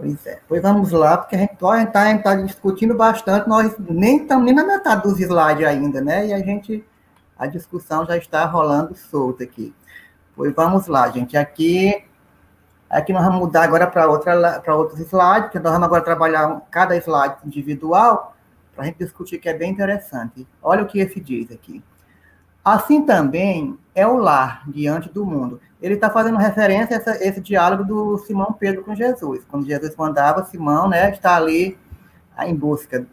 [0.00, 0.40] Pois é.
[0.48, 4.64] Pois vamos lá, porque a gente está tá discutindo bastante, nós nem estamos nem na
[4.64, 6.28] metade dos slides ainda, né?
[6.28, 6.82] E a gente,
[7.38, 9.74] a discussão já está rolando solta aqui.
[10.34, 11.36] Pois vamos lá, gente.
[11.36, 12.02] Aqui,
[12.88, 17.36] aqui nós vamos mudar agora para outros slides, porque nós vamos agora trabalhar cada slide
[17.44, 18.34] individual
[18.74, 20.48] para a gente discutir, que é bem interessante.
[20.62, 21.84] Olha o que esse diz aqui.
[22.64, 25.60] Assim também é o lar diante do mundo.
[25.80, 29.44] Ele está fazendo referência a essa, esse diálogo do Simão Pedro com Jesus.
[29.48, 31.78] Quando Jesus mandava Simão, né, está ali
[32.44, 33.06] em busca.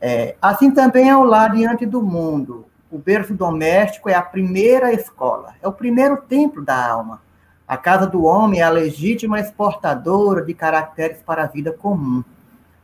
[0.00, 2.66] É, assim também é o lar diante do mundo.
[2.90, 7.22] O berço doméstico é a primeira escola, é o primeiro templo da alma.
[7.68, 12.24] A casa do homem é a legítima exportadora de caracteres para a vida comum.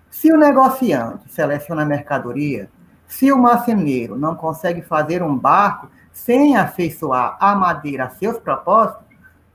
[0.08, 2.70] Se o negociante seleciona mercadoria,
[3.08, 9.05] se o marceneiro não consegue fazer um barco sem afeiçoar a madeira a seus propósitos,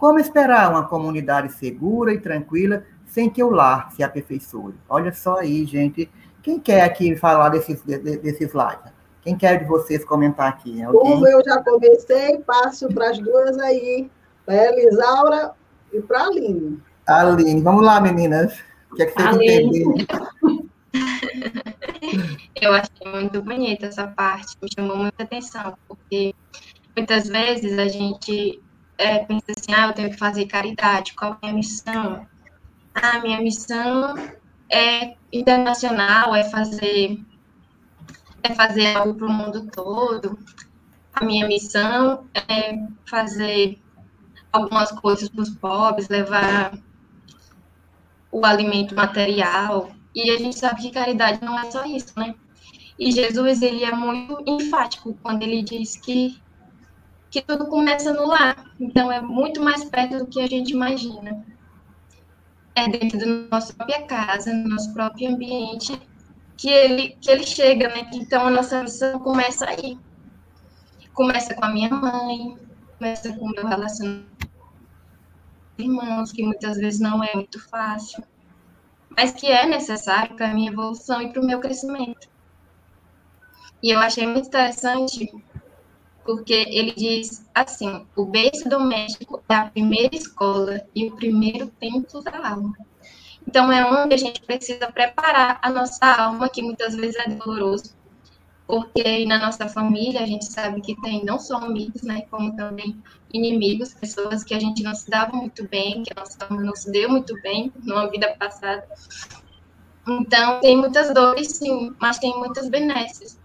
[0.02, 4.74] como esperar uma comunidade segura e tranquila sem que o lar se aperfeiçoe?
[4.90, 6.10] Olha só aí, gente.
[6.42, 8.92] Quem quer aqui falar desses, desses slides?
[9.22, 10.82] Quem quer de vocês comentar aqui?
[10.82, 11.02] Alguém?
[11.02, 14.10] Como eu já comecei, passo para as duas aí,
[14.44, 15.52] para a Elisaura
[15.94, 16.82] e para a Aline.
[17.06, 18.58] Aline, vamos lá, meninas.
[18.92, 19.94] O que é que você entendeu?
[22.60, 26.34] Eu achei muito bonita essa parte, me chamou muita atenção, porque
[26.96, 28.60] muitas vezes a gente
[29.02, 32.28] é, pensa assim, ah, eu tenho que fazer caridade, qual é a missão?
[32.94, 34.16] Ah, minha missão
[34.72, 37.20] é internacional, é fazer
[38.44, 40.38] é fazer algo para o mundo todo.
[41.14, 43.80] A minha missão é fazer
[44.52, 46.74] algumas coisas para os pobres, levar
[48.32, 49.92] o alimento material.
[50.16, 52.34] E a gente sabe que caridade não é só isso, né?
[52.98, 56.41] E Jesus, ele é muito enfático quando ele diz que,
[57.32, 58.76] que tudo começa no lar.
[58.78, 61.44] Então, é muito mais perto do que a gente imagina.
[62.76, 66.00] É dentro da nossa própria casa, no nosso próprio ambiente,
[66.58, 68.10] que ele, que ele chega, né?
[68.14, 69.98] Então, a nossa missão começa aí.
[71.14, 72.58] Começa com a minha mãe,
[72.98, 74.48] começa com o meu relacionamento
[75.78, 78.24] com irmãos, que muitas vezes não é muito fácil,
[79.10, 82.30] mas que é necessário para a minha evolução e para o meu crescimento.
[83.82, 85.32] E eu achei muito interessante
[86.26, 92.22] porque ele diz assim: o berço doméstico é a primeira escola e o primeiro templo
[92.22, 92.74] da alma.
[93.48, 97.96] Então, é onde a gente precisa preparar a nossa alma, que muitas vezes é doloroso,
[98.68, 103.02] porque na nossa família a gente sabe que tem não só amigos, né, como também
[103.34, 106.76] inimigos, pessoas que a gente não se dava muito bem, que a nossa alma não
[106.76, 108.88] se deu muito bem numa vida passada.
[110.08, 113.41] Então, tem muitas dores, sim, mas tem muitas benesses.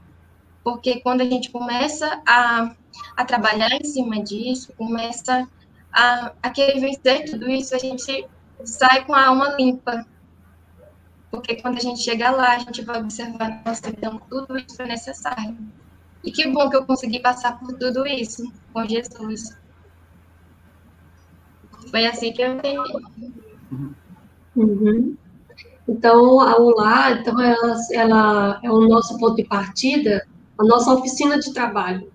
[0.66, 2.74] Porque quando a gente começa a,
[3.16, 5.46] a trabalhar em cima disso, começa
[5.92, 8.26] a, a querer vencer tudo isso, a gente
[8.64, 10.04] sai com a alma limpa.
[11.30, 14.86] Porque quando a gente chega lá, a gente vai observar, nossa, então tudo isso é
[14.86, 15.56] necessário.
[16.24, 19.56] E que bom que eu consegui passar por tudo isso com Jesus.
[21.92, 23.04] Foi assim que eu entendi.
[24.56, 25.16] Uhum.
[25.86, 30.26] Então, a ULA, então ela, ela é o nosso ponto de partida,
[30.58, 32.10] a nossa oficina de trabalho,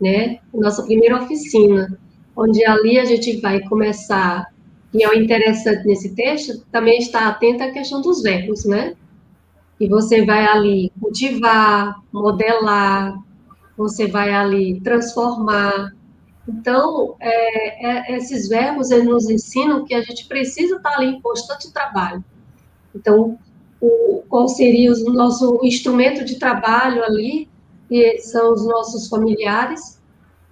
[0.00, 0.38] né?
[0.52, 1.98] Nossa primeira oficina,
[2.36, 4.52] onde ali a gente vai começar
[4.94, 8.94] e é o interessante nesse texto, também está atento à questão dos verbos, né?
[9.80, 13.16] E você vai ali cultivar, modelar,
[13.76, 15.92] você vai ali transformar.
[16.46, 21.20] Então, é, é, esses verbos eles nos ensinam que a gente precisa estar ali em
[21.22, 22.22] constante trabalho.
[22.94, 23.38] Então,
[23.80, 27.48] o, qual seria o nosso instrumento de trabalho ali,
[27.92, 30.00] que são os nossos familiares,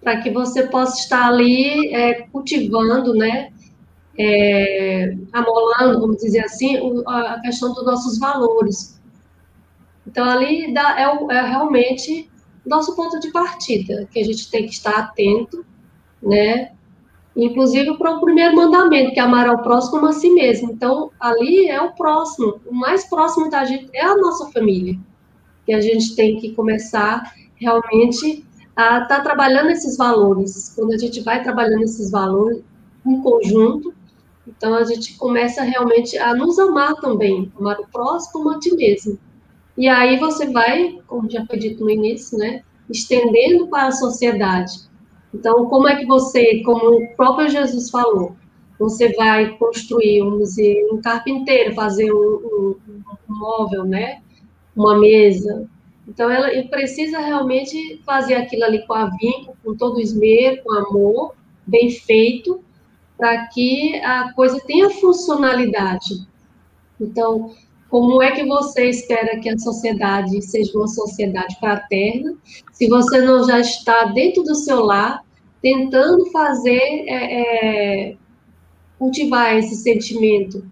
[0.02, 3.50] para que você possa estar ali é, cultivando, né?
[4.18, 6.76] é, amolando, vamos dizer assim,
[7.06, 9.00] a questão dos nossos valores.
[10.06, 12.30] Então, ali dá, é, é realmente
[12.66, 15.64] nosso ponto de partida, que a gente tem que estar atento,
[16.22, 16.72] né?
[17.34, 20.72] Inclusive para o primeiro mandamento, que é amar ao próximo a si mesmo.
[20.72, 24.98] Então, ali é o próximo, o mais próximo da gente é a nossa família,
[25.70, 30.72] que a gente tem que começar realmente a estar tá trabalhando esses valores.
[30.74, 32.60] Quando a gente vai trabalhando esses valores
[33.06, 33.94] em conjunto,
[34.48, 39.16] então a gente começa realmente a nos amar também, amar o próximo a ti mesmo.
[39.78, 44.72] E aí você vai, como já foi dito no início, né, estendendo para a sociedade.
[45.32, 48.34] Então, como é que você, como o próprio Jesus falou,
[48.76, 52.76] você vai construir, um museu, um carpinteiro, fazer um, um,
[53.28, 54.20] um móvel, né,
[54.80, 55.68] uma mesa.
[56.08, 61.34] Então, ela precisa realmente fazer aquilo ali com avinco, com todo esmero, com amor,
[61.66, 62.62] bem feito,
[63.16, 66.26] para que a coisa tenha funcionalidade.
[67.00, 67.54] Então,
[67.88, 72.34] como é que você espera que a sociedade seja uma sociedade fraterna,
[72.72, 75.22] se você não já está dentro do seu lar,
[75.60, 78.16] tentando fazer, é, é,
[78.98, 80.64] cultivar esse sentimento,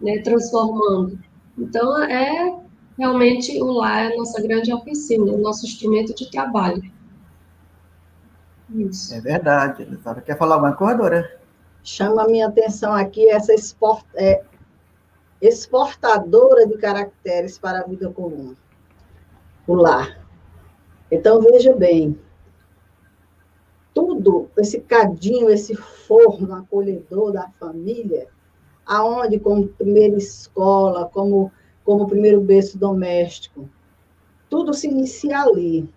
[0.00, 1.18] né, transformando.
[1.58, 2.62] Então, é
[2.98, 6.82] realmente o lar é a nossa grande oficina, o nosso instrumento de trabalho.
[8.70, 9.14] Isso.
[9.14, 10.20] É verdade, Elisara.
[10.20, 11.40] Quer falar alguma coisa, Dora?
[11.82, 14.42] Chama a minha atenção aqui essa export, é,
[15.40, 18.54] exportadora de caracteres para a vida comum,
[19.66, 20.24] o lar.
[21.10, 22.18] Então, veja bem,
[23.92, 28.28] tudo, esse cadinho, esse forno acolhedor da família,
[28.86, 31.52] aonde como primeira escola, como,
[31.84, 33.68] como primeiro berço doméstico,
[34.48, 35.88] tudo se inicia ali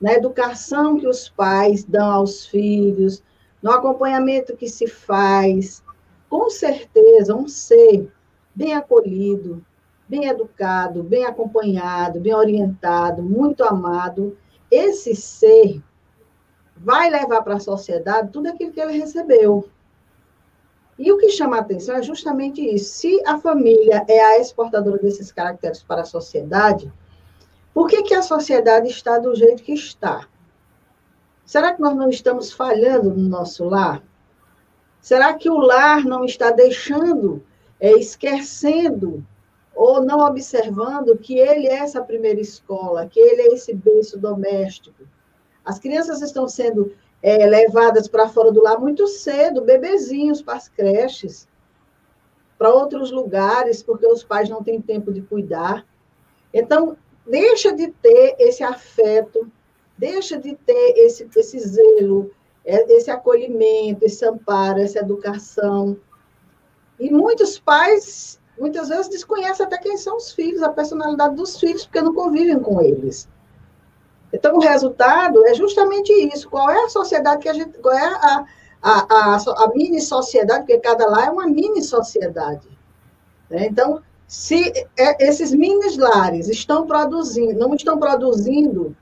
[0.00, 3.22] na educação que os pais dão aos filhos,
[3.62, 5.82] no acompanhamento que se faz.
[6.28, 8.10] Com certeza, um ser
[8.54, 9.64] bem acolhido,
[10.08, 14.36] bem educado, bem acompanhado, bem orientado, muito amado,
[14.70, 15.82] esse ser
[16.76, 19.68] vai levar para a sociedade tudo aquilo que ele recebeu.
[20.98, 22.94] E o que chama a atenção é justamente isso.
[22.94, 26.92] Se a família é a exportadora desses caracteres para a sociedade,
[27.72, 30.28] por que, que a sociedade está do jeito que está?
[31.44, 34.02] Será que nós não estamos falhando no nosso lar?
[35.00, 37.44] Será que o lar não está deixando,
[37.78, 39.26] é, esquecendo
[39.74, 45.04] ou não observando que ele é essa primeira escola, que ele é esse berço doméstico?
[45.64, 50.68] As crianças estão sendo é, levadas para fora do lar muito cedo, bebezinhos para as
[50.68, 51.48] creches,
[52.58, 55.86] para outros lugares, porque os pais não têm tempo de cuidar.
[56.52, 59.50] Então, deixa de ter esse afeto,
[59.96, 62.30] deixa de ter esse, esse zelo,
[62.62, 65.96] é, esse acolhimento, esse amparo, essa educação.
[67.00, 71.86] E muitos pais, muitas vezes, desconhecem até quem são os filhos, a personalidade dos filhos,
[71.86, 73.26] porque não convivem com eles.
[74.34, 76.50] Então, o resultado é justamente isso.
[76.50, 77.78] Qual é a sociedade que a gente.
[77.78, 78.44] Qual é a,
[78.82, 82.68] a, a, a mini sociedade, porque cada lá é uma mini sociedade.
[83.48, 83.66] Né?
[83.66, 88.94] Então, se é, esses mini lares estão produzindo, não estão produzindo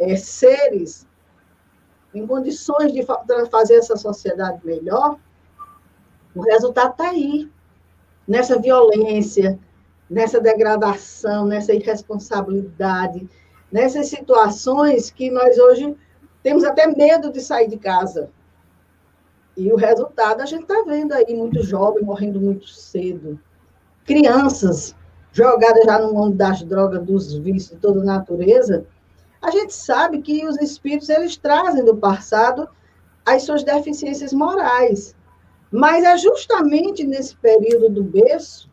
[0.00, 1.06] é, seres
[2.12, 3.06] em condições de
[3.50, 5.16] fazer essa sociedade melhor,
[6.34, 7.48] o resultado está aí,
[8.26, 9.58] nessa violência,
[10.10, 13.28] nessa degradação, nessa irresponsabilidade,
[13.70, 15.96] nessas situações que nós hoje
[16.42, 18.30] temos até medo de sair de casa.
[19.56, 23.38] E o resultado a gente está vendo aí, muito jovem morrendo muito cedo.
[24.04, 24.94] Crianças
[25.32, 28.86] jogadas já no mundo das drogas, dos vícios, de toda a natureza.
[29.42, 32.68] A gente sabe que os espíritos, eles trazem do passado
[33.26, 35.14] as suas deficiências morais.
[35.70, 38.70] Mas é justamente nesse período do berço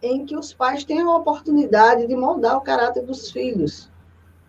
[0.00, 3.90] em que os pais têm a oportunidade de moldar o caráter dos filhos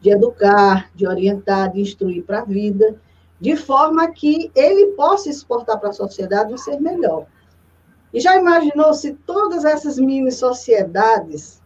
[0.02, 2.96] de educar, de orientar, de instruir para a vida,
[3.40, 7.26] de forma que ele possa exportar para a sociedade um ser melhor.
[8.14, 11.62] E já imaginou se todas essas mini sociedades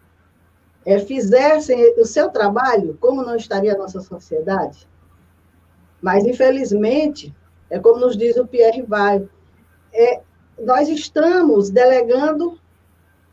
[0.85, 4.87] é, fizessem o seu trabalho, como não estaria a nossa sociedade?
[6.01, 7.33] Mas, infelizmente,
[7.69, 9.27] é como nos diz o Pierre Vai,
[9.93, 10.21] é,
[10.59, 12.59] nós estamos delegando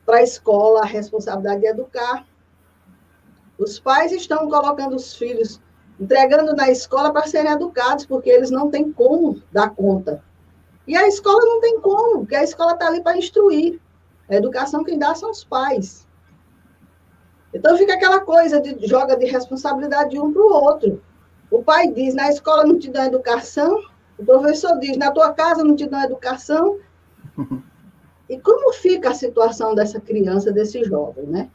[0.05, 2.27] para a escola a responsabilidade de educar,
[3.59, 5.61] os pais estão colocando os filhos,
[5.99, 10.23] entregando na escola para serem educados, porque eles não têm como dar conta.
[10.87, 13.81] E a escola não tem como, porque a escola está ali para instruir.
[14.29, 16.07] A educação quem dá são os pais.
[17.53, 21.03] Então fica aquela coisa de joga de responsabilidade de um para o outro.
[21.51, 23.83] O pai diz, na escola não te dão educação,
[24.19, 26.79] o professor diz, na tua casa não te dão educação.
[28.31, 31.51] E como fica a situação dessa criança, desse jovem, né?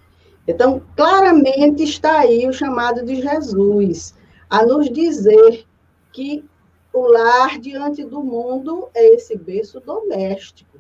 [0.47, 4.13] Então, claramente está aí o chamado de Jesus,
[4.49, 5.65] a nos dizer
[6.11, 6.45] que
[6.93, 10.77] o lar diante do mundo é esse berço doméstico.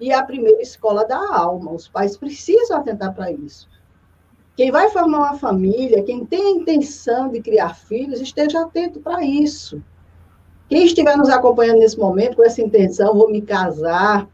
[0.00, 1.72] E a primeira escola da alma.
[1.72, 3.68] Os pais precisam atentar para isso.
[4.56, 9.24] Quem vai formar uma família, quem tem a intenção de criar filhos, esteja atento para
[9.24, 9.82] isso.
[10.68, 14.28] Quem estiver nos acompanhando nesse momento com essa intenção, vou me casar,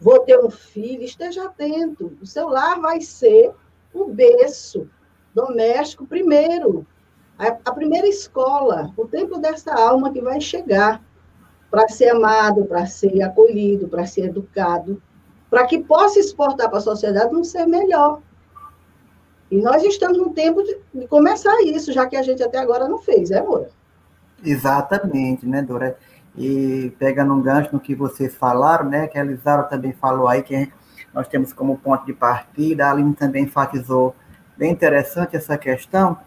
[0.00, 2.16] vou ter um filho, esteja atento.
[2.20, 3.54] O seu lar vai ser
[3.92, 4.88] o berço
[5.34, 6.86] doméstico primeiro,
[7.38, 11.02] a, a primeira escola, o tempo dessa alma que vai chegar
[11.70, 15.00] para ser amado, para ser acolhido, para ser educado,
[15.48, 18.20] para que possa exportar para a sociedade um ser melhor.
[19.50, 22.88] E nós estamos no tempo de, de, começar isso, já que a gente até agora
[22.88, 23.70] não fez, é, Moura?
[24.44, 25.96] Exatamente, né, Dora?
[26.36, 30.42] E pegando um gancho no que vocês falaram, né, que a Elisara também falou aí,
[30.42, 30.70] que
[31.14, 34.14] nós temos como ponto de partida, a Aline também enfatizou
[34.56, 36.18] bem interessante essa questão,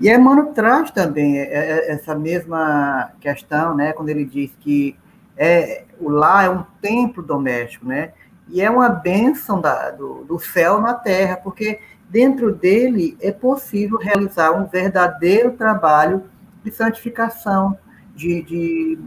[0.00, 4.96] e Emmanuel traz também é, é, essa mesma questão, né, quando ele diz que
[5.36, 8.12] é, o lar é um templo doméstico, né,
[8.48, 11.78] e é uma bênção da, do, do céu na terra, porque
[12.10, 16.24] dentro dele é possível realizar um verdadeiro trabalho
[16.64, 17.78] de santificação,
[18.14, 18.98] de, de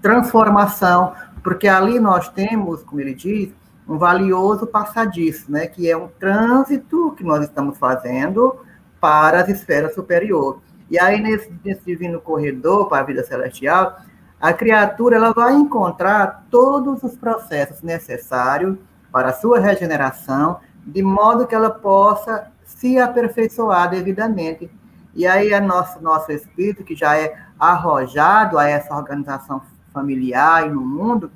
[0.00, 3.50] transformação, porque ali nós temos, como ele diz,
[3.88, 8.60] um valioso passadiço, né, que é um trânsito que nós estamos fazendo
[9.00, 10.60] para as esferas superiores.
[10.90, 13.98] E aí, nesse, nesse divino corredor para a vida celestial,
[14.40, 18.76] a criatura ela vai encontrar todos os processos necessários
[19.10, 24.70] para a sua regeneração, de modo que ela possa se aperfeiçoar devidamente.
[25.14, 29.62] E aí, a nosso, nosso espírito, que já é arrojado a essa organização
[29.92, 31.30] familiar e no mundo,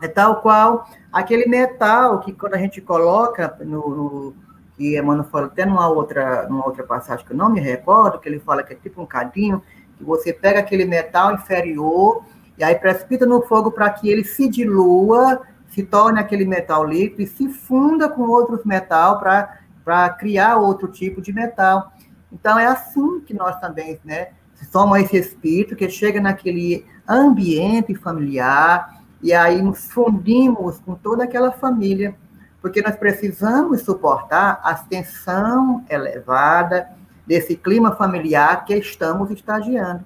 [0.00, 4.34] é tal qual aquele metal que quando a gente coloca no, no
[4.76, 8.28] que Emmanuel fala até numa outra, numa outra passagem que eu não me recordo, que
[8.28, 9.60] ele fala que é tipo um cadinho,
[9.96, 12.22] que você pega aquele metal inferior
[12.56, 17.22] e aí precipita no fogo para que ele se dilua, se torne aquele metal líquido
[17.22, 21.92] e se funda com outros metal para criar outro tipo de metal.
[22.32, 24.28] Então é assim que nós também, né,
[24.70, 31.50] somos esse espírito que chega naquele ambiente familiar e aí nos fundimos com toda aquela
[31.50, 32.14] família,
[32.60, 36.88] porque nós precisamos suportar a tensão elevada
[37.26, 40.04] desse clima familiar que estamos estagiando.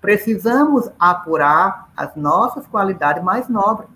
[0.00, 3.88] Precisamos apurar as nossas qualidades mais nobres,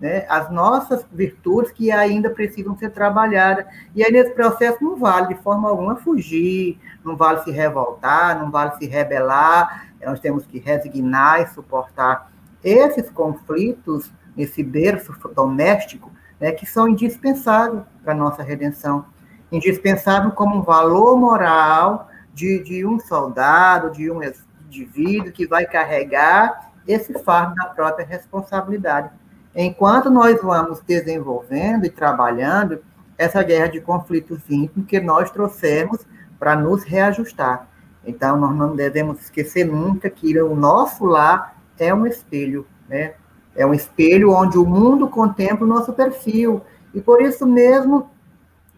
[0.00, 0.26] né?
[0.28, 3.66] as nossas virtudes que ainda precisam ser trabalhadas.
[3.94, 8.50] E aí, nesse processo, não vale de forma alguma fugir, não vale se revoltar, não
[8.50, 12.33] vale se rebelar, nós temos que resignar e suportar
[12.64, 16.10] esses conflitos nesse berço doméstico,
[16.40, 19.04] né, que são indispensáveis para a nossa redenção.
[19.52, 24.20] Indispensável como um valor moral de, de um soldado, de um
[24.66, 29.10] indivíduo que vai carregar esse fardo da própria responsabilidade.
[29.54, 32.82] Enquanto nós vamos desenvolvendo e trabalhando
[33.16, 36.04] essa guerra de conflitos íntimos que nós trouxemos
[36.38, 37.68] para nos reajustar.
[38.04, 43.14] Então, nós não devemos esquecer nunca que o nosso lar é um espelho, né?
[43.56, 46.60] É um espelho onde o mundo contempla o nosso perfil.
[46.92, 48.10] E por isso mesmo,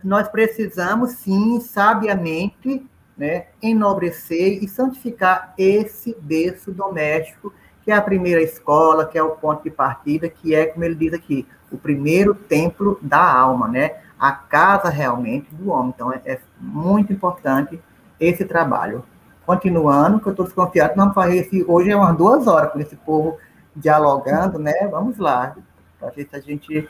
[0.04, 2.86] nós precisamos, sim, sabiamente,
[3.16, 9.30] né, enobrecer e santificar esse berço doméstico, que é a primeira escola, que é o
[9.30, 13.96] ponto de partida, que é, como ele diz aqui, o primeiro templo da alma, né?
[14.18, 15.92] A casa realmente do homem.
[15.94, 17.80] Então, é, é muito importante
[18.18, 19.04] esse trabalho.
[19.46, 21.48] Continuando, que eu estou desconfiado, não fazer.
[21.68, 23.38] Hoje é umas duas horas com esse povo
[23.76, 24.88] dialogando, né?
[24.90, 25.54] Vamos lá,
[26.00, 26.88] para ver se a gente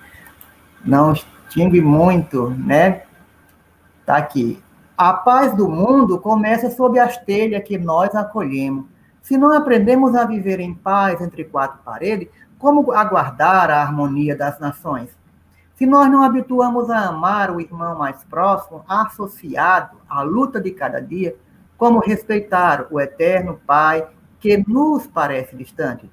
[0.82, 3.02] não extingue muito, né?
[4.06, 4.62] Tá aqui.
[4.96, 8.86] A paz do mundo começa sob as telhas que nós acolhemos.
[9.20, 12.28] Se não aprendemos a viver em paz entre quatro paredes,
[12.58, 15.10] como aguardar a harmonia das nações?
[15.74, 21.00] Se nós não habituamos a amar o irmão mais próximo, associado à luta de cada
[21.02, 21.36] dia,
[21.76, 24.06] como respeitar o eterno Pai
[24.40, 26.10] que nos parece distante?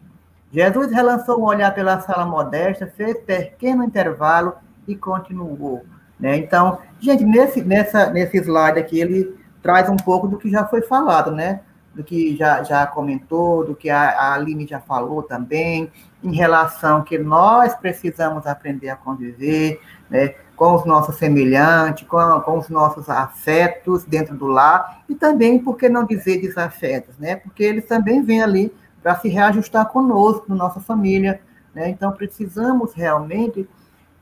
[0.51, 4.53] Jesus relançou um olhar pela sala modesta, fez pequeno intervalo
[4.87, 5.83] e continuou.
[6.19, 6.37] Né?
[6.37, 10.81] Então, gente, nesse, nessa, nesse slide aqui, ele traz um pouco do que já foi
[10.81, 11.61] falado, né?
[11.95, 15.91] Do que já, já comentou, do que a, a Aline já falou também,
[16.23, 20.35] em relação que nós precisamos aprender a conviver, né?
[20.55, 25.77] Com os nossos semelhantes, com, com os nossos afetos dentro do lar, e também, por
[25.77, 27.35] que não dizer desafetos, né?
[27.35, 31.41] Porque eles também vêm ali para se reajustar conosco, na nossa família,
[31.73, 31.89] né?
[31.89, 33.67] Então, precisamos realmente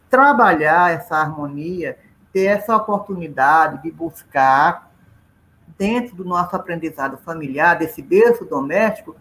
[0.10, 1.98] trabalhar essa harmonia,
[2.34, 4.92] ter essa oportunidade de buscar,
[5.78, 9.16] dentro do nosso aprendizado familiar, desse berço doméstico,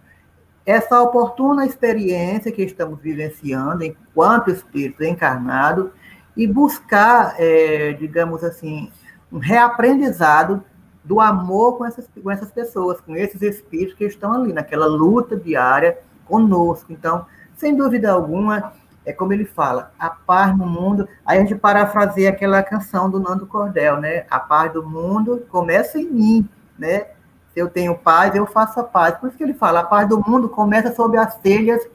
[0.67, 5.93] essa oportuna experiência que estamos vivenciando enquanto espírito encarnado
[6.41, 8.91] e buscar, é, digamos assim,
[9.31, 10.65] um reaprendizado
[11.05, 15.37] do amor com essas, com essas pessoas, com esses espíritos que estão ali, naquela luta
[15.37, 16.95] diária conosco.
[16.95, 18.73] Então, sem dúvida alguma,
[19.05, 21.07] é como ele fala, a paz no mundo.
[21.27, 24.25] Aí a gente parafraseia aquela canção do Nando Cordel, né?
[24.31, 27.09] A paz do mundo começa em mim, né?
[27.53, 29.19] Se eu tenho paz, eu faço a paz.
[29.19, 31.87] Por isso que ele fala, a paz do mundo começa sob as telhas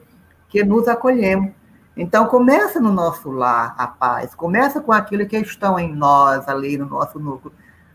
[0.48, 1.50] que nos acolhemos.
[1.96, 6.76] Então, começa no nosso lar a paz, começa com aquilo que estão em nós, ali
[6.76, 7.54] no nosso núcleo.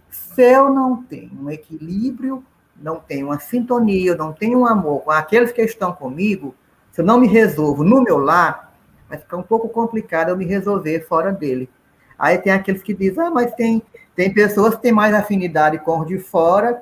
[0.09, 2.43] Se eu não tenho um equilíbrio,
[2.75, 6.55] não tenho uma sintonia, não tenho um amor com aqueles que estão comigo,
[6.91, 8.73] se eu não me resolvo no meu lar,
[9.07, 11.69] vai ficar um pouco complicado eu me resolver fora dele.
[12.17, 13.83] Aí tem aqueles que dizem, ah, mas tem,
[14.15, 16.81] tem pessoas que têm mais afinidade com os de fora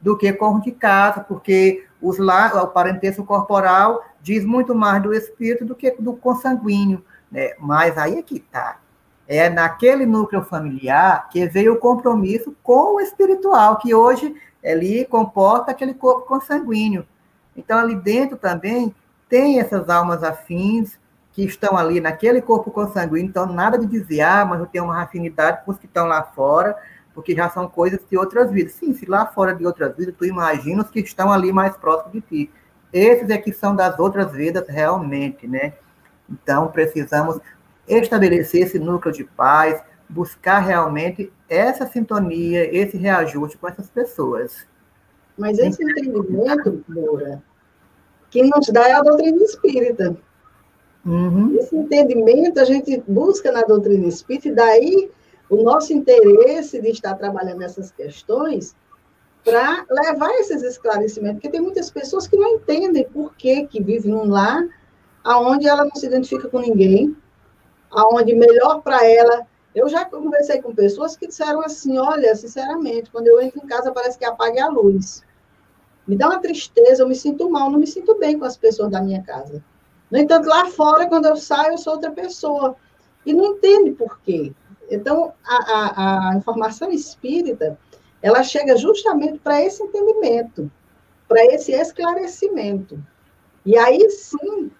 [0.00, 5.12] do que com os de casa, porque os o parentesco corporal diz muito mais do
[5.12, 7.04] espírito do que do consanguíneo.
[7.30, 7.54] Né?
[7.58, 8.78] Mas aí é que está.
[9.26, 14.34] É naquele núcleo familiar que veio o compromisso com o espiritual, que hoje
[14.64, 17.06] ali comporta aquele corpo consanguíneo.
[17.56, 18.94] Então, ali dentro também
[19.28, 20.98] tem essas almas afins,
[21.38, 25.00] que estão ali naquele corpo consanguíneo, então nada de dizer, ah, mas eu tenho uma
[25.00, 26.76] afinidade com os que estão lá fora,
[27.18, 28.74] porque já são coisas de outras vidas.
[28.74, 32.12] Sim, se lá fora de outras vidas, tu imagina os que estão ali mais próximos
[32.12, 32.50] de ti.
[32.92, 35.72] Esses é que são das outras vidas realmente, né?
[36.30, 37.40] Então, precisamos
[37.88, 44.64] estabelecer esse núcleo de paz, buscar realmente essa sintonia, esse reajuste com essas pessoas.
[45.36, 47.42] Mas esse entendimento, Moura,
[48.30, 50.16] que nos dá é a doutrina espírita.
[51.04, 51.56] Uhum.
[51.58, 55.10] Esse entendimento a gente busca na doutrina espírita, e daí
[55.50, 58.76] o nosso interesse de estar trabalhando essas questões
[59.44, 64.14] para levar esses esclarecimentos, porque tem muitas pessoas que não entendem por que, que vivem
[64.14, 64.68] um lar
[65.24, 67.16] aonde ela não se identifica com ninguém,
[67.90, 69.46] aonde melhor para ela.
[69.74, 73.92] Eu já conversei com pessoas que disseram assim: olha, sinceramente, quando eu entro em casa
[73.92, 75.22] parece que apague a luz.
[76.06, 78.90] Me dá uma tristeza, eu me sinto mal, não me sinto bem com as pessoas
[78.90, 79.62] da minha casa.
[80.10, 82.76] No entanto, lá fora, quando eu saio, eu sou outra pessoa.
[83.26, 84.54] E não entende por quê.
[84.90, 87.78] Então, a, a, a informação espírita,
[88.22, 90.70] ela chega justamente para esse entendimento,
[91.26, 92.98] para esse esclarecimento.
[93.64, 94.70] E aí sim,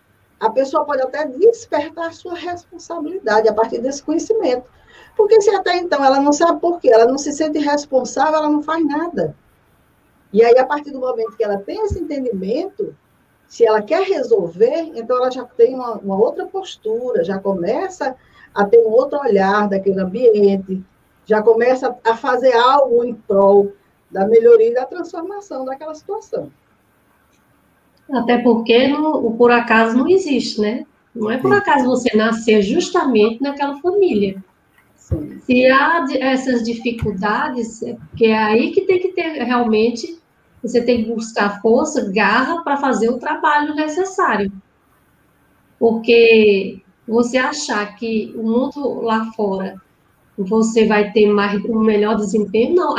[0.40, 4.70] a pessoa pode até despertar sua responsabilidade a partir desse conhecimento.
[5.16, 8.48] Porque se até então ela não sabe por quê, ela não se sente responsável, ela
[8.48, 9.34] não faz nada.
[10.32, 12.94] E aí, a partir do momento que ela tem esse entendimento,
[13.46, 18.14] se ela quer resolver, então ela já tem uma, uma outra postura, já começa
[18.58, 20.82] a ter um outro olhar daquele ambiente,
[21.24, 23.72] já começa a fazer algo em prol
[24.10, 26.50] da melhoria e da transformação daquela situação.
[28.10, 30.84] Até porque no, o por acaso não existe, né?
[31.14, 34.42] Não é por acaso você nascer justamente naquela família.
[34.96, 35.38] Sim.
[35.38, 40.18] Se há essas dificuldades, é porque é aí que tem que ter realmente,
[40.60, 44.50] você tem que buscar força, garra para fazer o trabalho necessário.
[45.78, 49.80] Porque você achar que o mundo lá fora
[50.36, 52.94] você vai ter mais um melhor desempenho, não,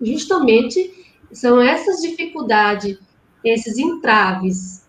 [0.00, 0.92] justamente
[1.32, 2.98] são essas dificuldades,
[3.42, 4.86] esses entraves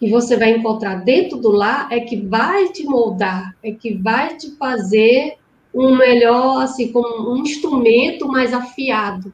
[0.00, 4.36] que você vai encontrar dentro do lar é que vai te moldar, é que vai
[4.36, 5.36] te fazer
[5.74, 9.32] um melhor, assim, como um instrumento mais afiado,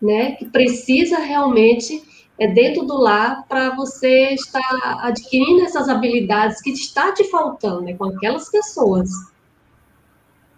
[0.00, 0.32] né?
[0.32, 2.02] Que precisa realmente
[2.38, 7.94] é dentro do lar para você estar adquirindo essas habilidades que está te faltando, né,
[7.94, 9.08] com aquelas pessoas.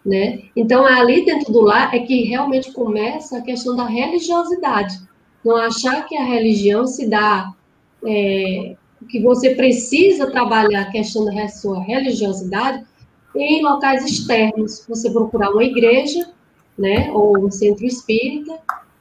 [0.04, 0.44] Né?
[0.54, 4.96] Então, é ali dentro do lar é que realmente começa a questão da religiosidade.
[5.44, 7.52] Não achar que a religião se dá,
[8.04, 8.76] é,
[9.08, 12.84] que você precisa trabalhar a questão da sua religiosidade
[13.34, 14.84] em locais externos.
[14.88, 16.30] Você procurar uma igreja,
[16.78, 18.58] né, ou um centro espírita,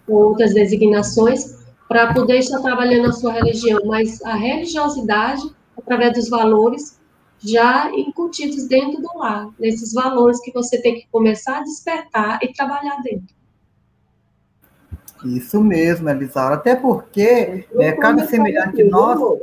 [0.08, 5.44] ou outras designações, para poder estar trabalhando a sua religião, mas a religiosidade,
[5.78, 7.00] através dos valores
[7.40, 12.52] já incutidos dentro do lar, nesses valores que você tem que começar a despertar e
[12.54, 13.36] trabalhar dentro.
[15.26, 16.56] Isso mesmo, Elisaura.
[16.56, 19.40] Até porque é, cada semelhante nosso.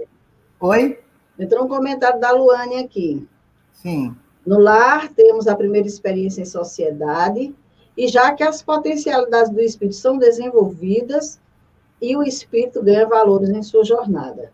[0.61, 0.99] Oi?
[1.39, 3.27] Entrou um comentário da Luane aqui.
[3.73, 4.15] Sim.
[4.47, 7.55] No lar, temos a primeira experiência em sociedade,
[7.97, 11.41] e já que as potencialidades do espírito são desenvolvidas,
[12.03, 14.53] e o espírito ganha valores em sua jornada.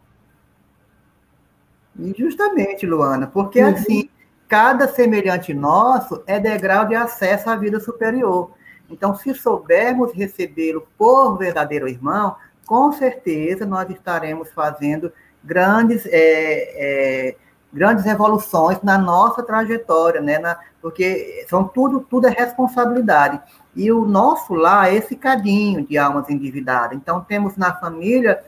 [2.17, 3.71] Justamente, Luana, porque uhum.
[3.71, 4.11] assim,
[4.47, 8.51] cada semelhante nosso é degrau de acesso à vida superior.
[8.91, 12.37] Então, se soubermos recebê-lo por verdadeiro irmão,
[12.67, 15.11] com certeza nós estaremos fazendo
[15.43, 17.37] grandes, é, é,
[17.73, 20.39] grandes evoluções na nossa trajetória, né?
[20.39, 23.41] Na, porque são tudo, tudo é responsabilidade.
[23.75, 26.97] E o nosso lá é esse cadinho de almas endividadas.
[26.97, 28.43] Então, temos na família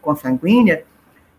[0.00, 0.84] consanguínea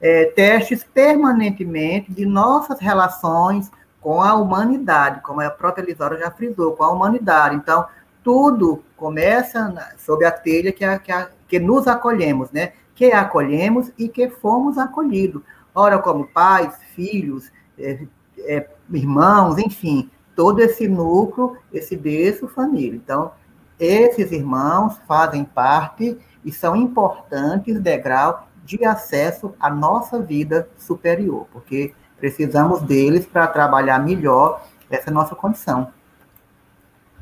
[0.01, 3.69] é, testes permanentemente de nossas relações
[4.01, 7.55] com a humanidade, como a própria Elisora já frisou, com a humanidade.
[7.55, 7.85] Então,
[8.23, 12.73] tudo começa na, sob a telha que, a, que, a, que nos acolhemos, né?
[12.95, 15.41] Que acolhemos e que fomos acolhidos.
[15.73, 17.99] Ora, como pais, filhos, é,
[18.39, 20.09] é, irmãos, enfim,
[20.39, 22.95] todo esse núcleo, esse berço família.
[22.95, 23.33] Então,
[23.77, 31.93] esses irmãos fazem parte e são importantes degrau de acesso à nossa vida superior, porque
[32.17, 35.91] precisamos deles para trabalhar melhor essa nossa condição.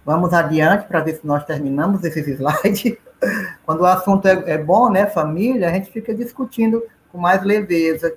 [0.06, 3.00] Vamos adiante para ver se nós terminamos esses slides.
[3.66, 8.14] Quando o assunto é, é bom, né, família, a gente fica discutindo com mais leveza.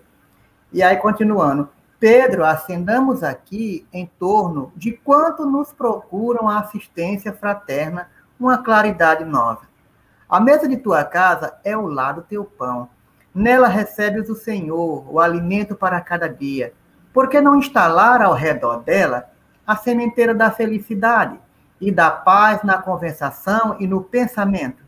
[0.70, 1.70] E aí, continuando.
[2.01, 8.09] Pedro, ascendamos aqui em torno de quanto nos procuram a assistência fraterna,
[8.40, 9.68] uma claridade nova.
[10.26, 12.88] A mesa de tua casa é o lado teu pão.
[13.34, 16.72] Nela recebes o Senhor, o alimento para cada dia.
[17.12, 19.26] Por que não instalar ao redor dela
[19.66, 21.38] a sementeira da felicidade
[21.78, 24.82] e da paz na conversação e no pensamento?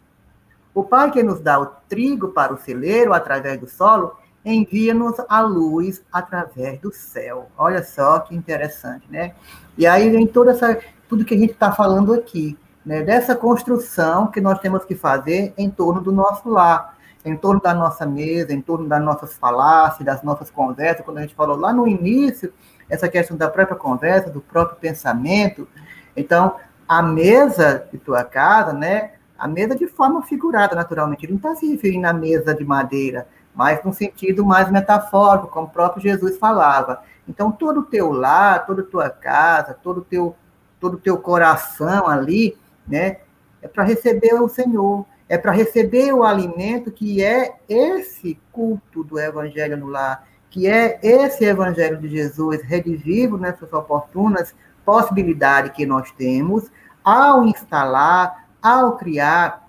[0.74, 5.40] O Pai que nos dá o trigo para o celeiro através do solo envia-nos a
[5.40, 7.48] luz através do céu.
[7.56, 9.34] Olha só que interessante, né?
[9.78, 10.78] E aí vem toda essa,
[11.08, 13.02] tudo que a gente está falando aqui, né?
[13.02, 17.72] Dessa construção que nós temos que fazer em torno do nosso lar, em torno da
[17.72, 21.72] nossa mesa, em torno das nossas falácias, das nossas conversas, quando a gente falou lá
[21.72, 22.52] no início,
[22.90, 25.68] essa questão da própria conversa, do próprio pensamento.
[26.16, 26.56] Então,
[26.88, 29.12] a mesa de tua casa, né?
[29.38, 33.26] A mesa de forma figurada, naturalmente, ele não está se referindo à mesa de madeira,
[33.54, 37.02] mas num sentido mais metafórico, como o próprio Jesus falava.
[37.28, 40.34] Então, todo o teu lar, toda a tua casa, todo o teu,
[40.80, 43.18] todo o teu coração ali, né,
[43.60, 49.18] é para receber o Senhor, é para receber o alimento que é esse culto do
[49.18, 56.10] Evangelho no lar, que é esse Evangelho de Jesus redivivo nessas oportunas possibilidades que nós
[56.12, 56.70] temos
[57.04, 59.62] ao instalar, ao criar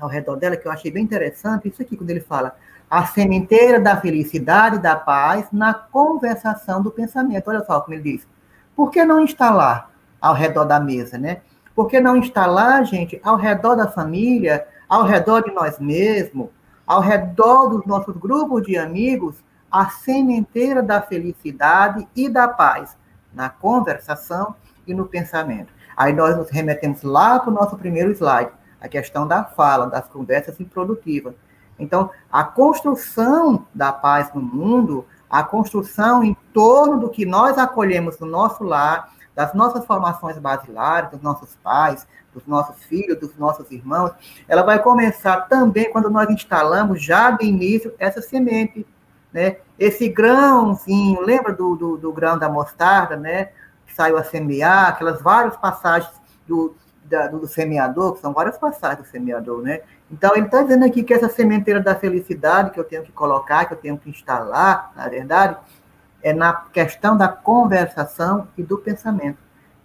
[0.00, 2.56] ao redor dela, que eu achei bem interessante, isso aqui, quando ele fala
[2.90, 7.48] a sementeira da felicidade e da paz na conversação do pensamento.
[7.48, 8.26] Olha só como ele diz.
[8.74, 11.42] Por que não instalar ao redor da mesa, né?
[11.74, 16.48] Por que não instalar, gente, ao redor da família, ao redor de nós mesmos,
[16.86, 19.36] ao redor dos nossos grupos de amigos,
[19.70, 22.96] a sementeira da felicidade e da paz
[23.32, 24.54] na conversação
[24.86, 25.72] e no pensamento.
[25.96, 30.08] Aí nós nos remetemos lá para o nosso primeiro slide, a questão da fala, das
[30.08, 31.34] conversas improdutivas.
[31.78, 38.18] Então, a construção da paz no mundo, a construção em torno do que nós acolhemos
[38.18, 43.70] no nosso lar, das nossas formações basilares, dos nossos pais, dos nossos filhos, dos nossos
[43.70, 44.10] irmãos,
[44.48, 48.86] ela vai começar também quando nós instalamos já de início essa semente,
[49.32, 49.58] né?
[49.78, 53.50] Esse grãozinho, lembra do, do, do grão da mostarda, né?
[53.86, 56.12] Que saiu a semear, aquelas várias passagens
[56.46, 56.74] do,
[57.04, 59.82] da, do, semeador, que são várias passagens do semeador, né?
[60.10, 63.66] Então, ele está dizendo aqui que essa sementeira da felicidade que eu tenho que colocar,
[63.66, 65.56] que eu tenho que instalar, na verdade,
[66.22, 69.38] é na questão da conversação e do pensamento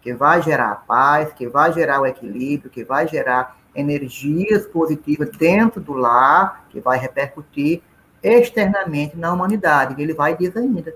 [0.03, 5.30] que vai gerar a paz, que vai gerar o equilíbrio, que vai gerar energias positivas
[5.32, 7.82] dentro do lar, que vai repercutir
[8.21, 9.99] externamente na humanidade.
[10.01, 10.93] Ele vai dizer ainda: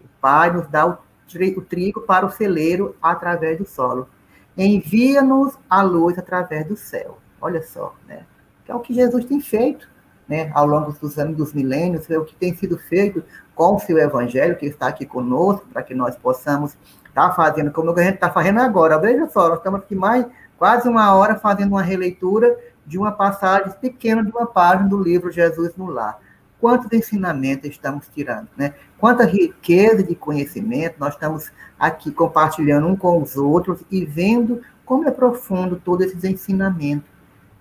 [0.00, 0.98] o Pai nos dá o
[1.62, 4.08] trigo para o celeiro através do solo.
[4.56, 7.18] Envia-nos a luz através do céu.
[7.40, 8.24] Olha só, né?
[8.68, 9.88] Que é o que Jesus tem feito,
[10.28, 10.50] né?
[10.54, 13.96] Ao longo dos anos, dos milênios, é o que tem sido feito com o seu
[13.96, 16.76] evangelho que está aqui conosco, para que nós possamos
[17.08, 18.98] está fazendo, como a gente está fazendo agora.
[18.98, 20.26] Veja só, nós estamos aqui mais
[20.58, 25.32] quase uma hora fazendo uma releitura de uma passagem pequena de uma página do livro
[25.32, 26.18] Jesus no Lar.
[26.60, 28.74] Quantos ensinamentos estamos tirando, né?
[28.98, 35.08] Quanta riqueza de conhecimento nós estamos aqui compartilhando um com os outros e vendo como
[35.08, 37.08] é profundo todos esses ensinamentos.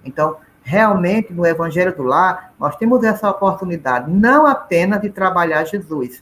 [0.03, 0.35] Então,
[0.67, 6.21] realmente, no Evangelho do Lar, nós temos essa oportunidade não apenas de trabalhar Jesus,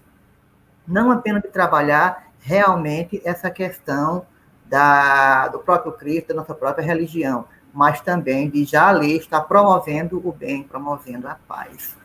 [0.87, 4.23] não apenas de trabalhar realmente essa questão
[4.67, 10.21] da, do próprio Cristo, da nossa própria religião, mas também de já ali estar promovendo
[10.23, 11.97] o bem, promovendo a paz.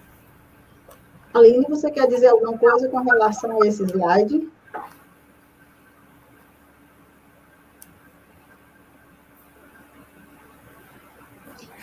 [1.34, 4.50] Aline, você quer dizer alguma coisa com relação a esse slide?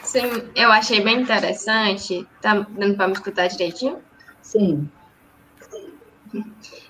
[0.07, 2.25] Sim, eu achei bem interessante.
[2.41, 4.01] Tá dando para me escutar direitinho?
[4.41, 4.89] Sim.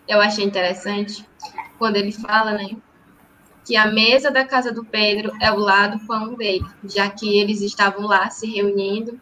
[0.08, 1.28] Eu achei interessante
[1.80, 2.78] quando ele fala, né,
[3.66, 7.62] que a mesa da casa do Pedro é o lado pão dele, já que eles
[7.62, 9.20] estavam lá se reunindo.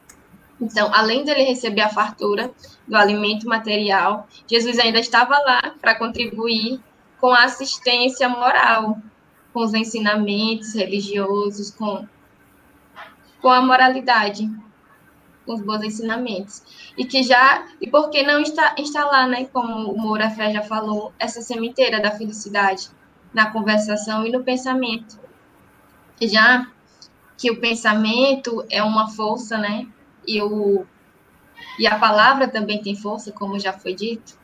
[0.59, 2.51] Então, além dele receber a fartura
[2.85, 6.81] do alimento material, Jesus ainda estava lá para contribuir
[7.17, 8.97] com a assistência moral,
[9.53, 12.05] com os ensinamentos religiosos, com,
[13.45, 14.49] com a moralidade,
[15.45, 16.63] com os bons ensinamentos.
[16.97, 21.13] E que já, e por que não instalar, né, como o Moura Fé já falou,
[21.19, 22.89] essa sementeira da felicidade
[23.31, 25.19] na conversação e no pensamento.
[26.19, 26.65] Já
[27.37, 29.87] que o pensamento é uma força, né,
[30.27, 30.83] e, o,
[31.77, 34.39] e a palavra também tem força, como já foi dito,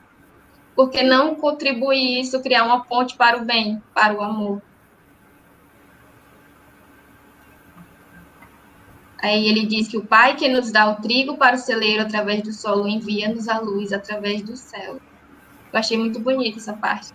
[0.75, 4.61] porque não contribuir isso, criar uma ponte para o bem, para o amor.
[9.21, 12.41] Aí ele diz que o Pai que nos dá o trigo para o celeiro através
[12.41, 14.97] do solo envia-nos a luz através do céu.
[15.71, 17.13] Eu achei muito bonita essa parte.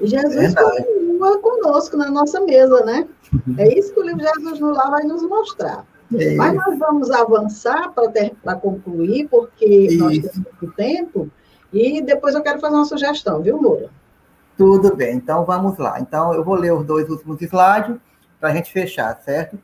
[0.00, 3.08] Jesus continua conosco na nossa mesa, né?
[3.56, 5.86] É isso que o livro Jesus no Lar vai nos mostrar.
[6.14, 9.98] É Mas nós vamos avançar para concluir, porque isso.
[9.98, 11.30] nós temos pouco tempo,
[11.72, 13.90] e depois eu quero fazer uma sugestão, viu, Moura?
[14.56, 15.98] Tudo bem, então vamos lá.
[16.00, 17.96] Então eu vou ler os dois últimos slides
[18.38, 19.58] para a gente fechar, certo?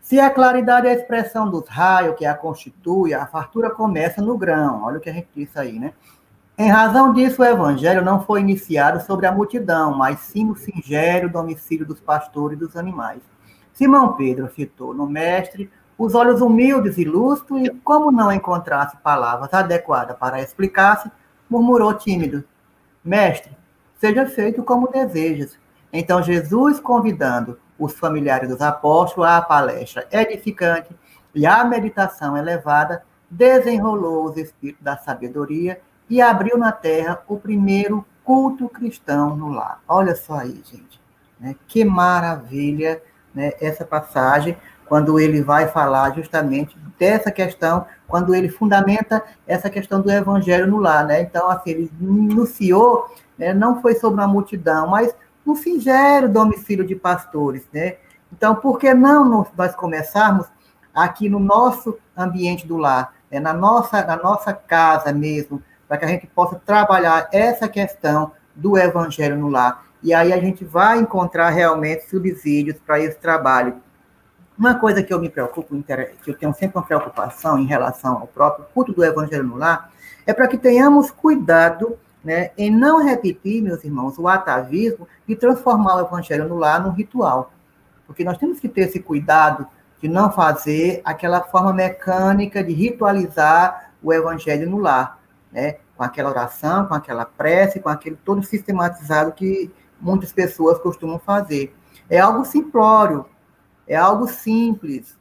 [0.00, 4.36] Se a claridade é a expressão dos raios que a constitui, a fartura começa no
[4.36, 4.82] grão.
[4.82, 5.92] Olha o que a gente disse aí, né?
[6.58, 11.30] Em razão disso, o evangelho não foi iniciado sobre a multidão, mas sim no singelo
[11.30, 13.22] domicílio dos pastores e dos animais.
[13.72, 19.52] Simão Pedro citou no mestre os olhos humildes e lustros, e como não encontrasse palavras
[19.54, 21.10] adequadas para explicar-se,
[21.48, 22.44] murmurou tímido:
[23.04, 23.56] Mestre,
[23.98, 25.58] seja feito como desejas.
[25.92, 30.94] Então Jesus, convidando os familiares dos apóstolos à palestra edificante
[31.34, 38.04] e à meditação elevada, desenrolou os espíritos da sabedoria e abriu na terra o primeiro
[38.22, 39.80] culto cristão no lar.
[39.88, 41.00] Olha só aí, gente.
[41.38, 41.56] Né?
[41.66, 43.00] Que maravilha
[43.34, 44.56] né, essa passagem,
[44.86, 50.78] quando ele vai falar justamente dessa questão, quando ele fundamenta essa questão do evangelho no
[50.78, 51.06] lar.
[51.06, 51.22] Né?
[51.22, 53.08] Então, assim, ele iniciou,
[53.38, 55.14] né, não foi sobre uma multidão, mas
[55.46, 57.66] um singelo domicílio de pastores.
[57.72, 57.96] Né?
[58.32, 60.46] Então, por que não nós começarmos
[60.94, 66.04] aqui no nosso ambiente do lar, né, na, nossa, na nossa casa mesmo, para que
[66.04, 69.84] a gente possa trabalhar essa questão do evangelho no lar.
[70.02, 73.76] E aí a gente vai encontrar realmente subsídios para esse trabalho.
[74.58, 75.74] Uma coisa que eu me preocupo,
[76.22, 79.90] que eu tenho sempre uma preocupação em relação ao próprio culto do evangelho no lar,
[80.26, 85.96] é para que tenhamos cuidado né, em não repetir, meus irmãos, o atavismo e transformar
[85.96, 87.52] o evangelho no lar num ritual.
[88.06, 89.66] Porque nós temos que ter esse cuidado
[90.00, 95.20] de não fazer aquela forma mecânica de ritualizar o evangelho no lar
[95.52, 95.76] né?
[95.96, 101.74] com aquela oração, com aquela prece, com aquele todo sistematizado que muitas pessoas costumam fazer.
[102.08, 103.26] É algo simplório,
[103.86, 105.18] é algo simples,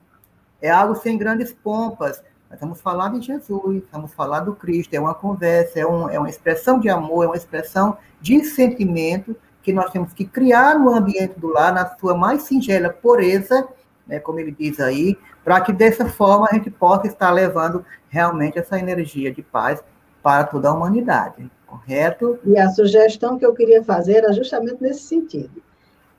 [0.61, 2.23] é algo sem grandes pompas.
[2.49, 6.17] Nós vamos falar de Jesus, vamos falar do Cristo, é uma conversa, é, um, é
[6.17, 10.89] uma expressão de amor, é uma expressão de sentimento que nós temos que criar no
[10.89, 13.67] ambiente do lar, na sua mais singela pureza,
[14.07, 18.57] né, como ele diz aí, para que dessa forma a gente possa estar levando realmente
[18.57, 19.83] essa energia de paz
[20.23, 22.39] para toda a humanidade, correto?
[22.43, 25.61] E a sugestão que eu queria fazer era justamente nesse sentido.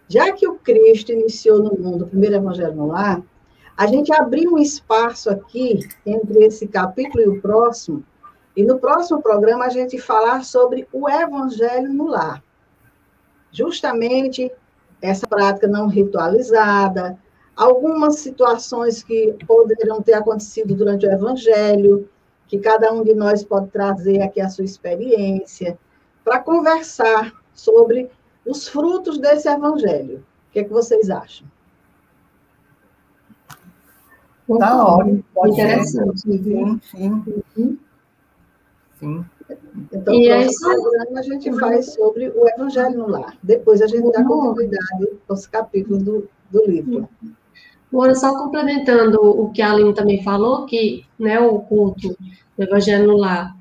[0.09, 3.21] Já que o Cristo iniciou no mundo o primeiro evangelho no lar,
[3.81, 8.05] a gente abriu um espaço aqui entre esse capítulo e o próximo,
[8.55, 12.45] e no próximo programa a gente falar sobre o evangelho no lar.
[13.51, 14.53] Justamente
[15.01, 17.19] essa prática não ritualizada,
[17.57, 22.07] algumas situações que poderiam ter acontecido durante o evangelho,
[22.49, 25.79] que cada um de nós pode trazer aqui a sua experiência,
[26.23, 28.11] para conversar sobre
[28.45, 30.19] os frutos desse evangelho.
[30.19, 31.49] O que, é que vocês acham?
[34.59, 35.25] Tá ótimo.
[35.47, 36.21] Interessante.
[36.21, 37.25] Sim, sim.
[37.57, 37.79] Uhum.
[38.99, 39.25] Sim.
[39.93, 43.37] Então, e no próximo programa a gente faz sobre o Evangelho no Lar.
[43.43, 47.09] Depois a gente dá continuidade aos capítulos do, do livro.
[47.93, 52.17] Agora, só complementando o que a Aline também falou, que né, o culto
[52.57, 53.57] do Evangelho no lar,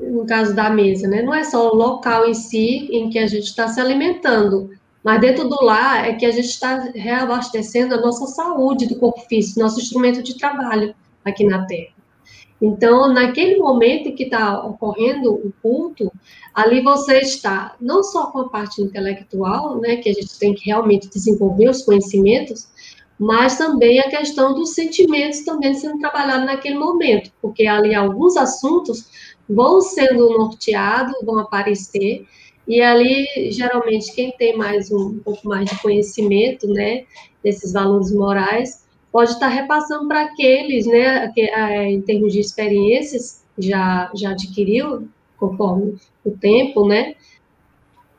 [0.00, 3.26] no caso da mesa, né, não é só o local em si em que a
[3.26, 4.70] gente está se alimentando,
[5.02, 9.20] mas dentro do lar é que a gente está reabastecendo a nossa saúde do corpo
[9.22, 10.94] físico, nosso instrumento de trabalho
[11.24, 12.00] aqui na Terra.
[12.60, 16.12] Então, naquele momento que está ocorrendo o culto,
[16.54, 20.66] ali você está não só com a parte intelectual, né, que a gente tem que
[20.66, 22.68] realmente desenvolver os conhecimentos,
[23.18, 29.08] mas também a questão dos sentimentos também sendo trabalhado naquele momento, porque ali alguns assuntos
[29.48, 32.26] vão sendo norteados, vão aparecer,
[32.70, 37.02] e ali, geralmente, quem tem mais um, um pouco mais de conhecimento, né,
[37.42, 43.44] desses valores morais, pode estar repassando para aqueles, né, que, é, em termos de experiências,
[43.58, 47.16] já, já adquiriu, conforme o tempo, né,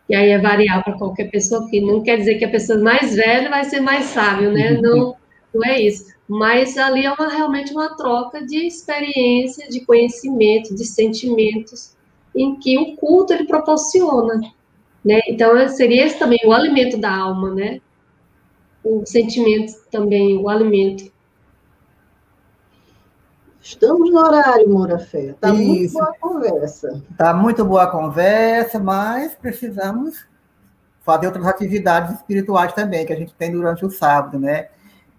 [0.10, 3.16] e aí é variar para qualquer pessoa, que não quer dizer que a pessoa mais
[3.16, 4.74] velha vai ser mais sábio, né?
[4.84, 5.16] Não,
[5.54, 6.14] não é isso.
[6.28, 11.96] Mas ali é uma, realmente uma troca de experiência, de conhecimento, de sentimentos,
[12.36, 14.40] em que o culto ele proporciona,
[15.04, 15.20] né?
[15.28, 17.82] Então seria esse também o alimento da alma, né?
[18.84, 21.12] O sentimento também, o alimento
[23.62, 25.28] Estamos no horário, Moura Fé.
[25.28, 27.04] Está muito boa a conversa.
[27.12, 30.26] Está muito boa a conversa, mas precisamos
[31.04, 34.70] fazer outras atividades espirituais também, que a gente tem durante o sábado, né?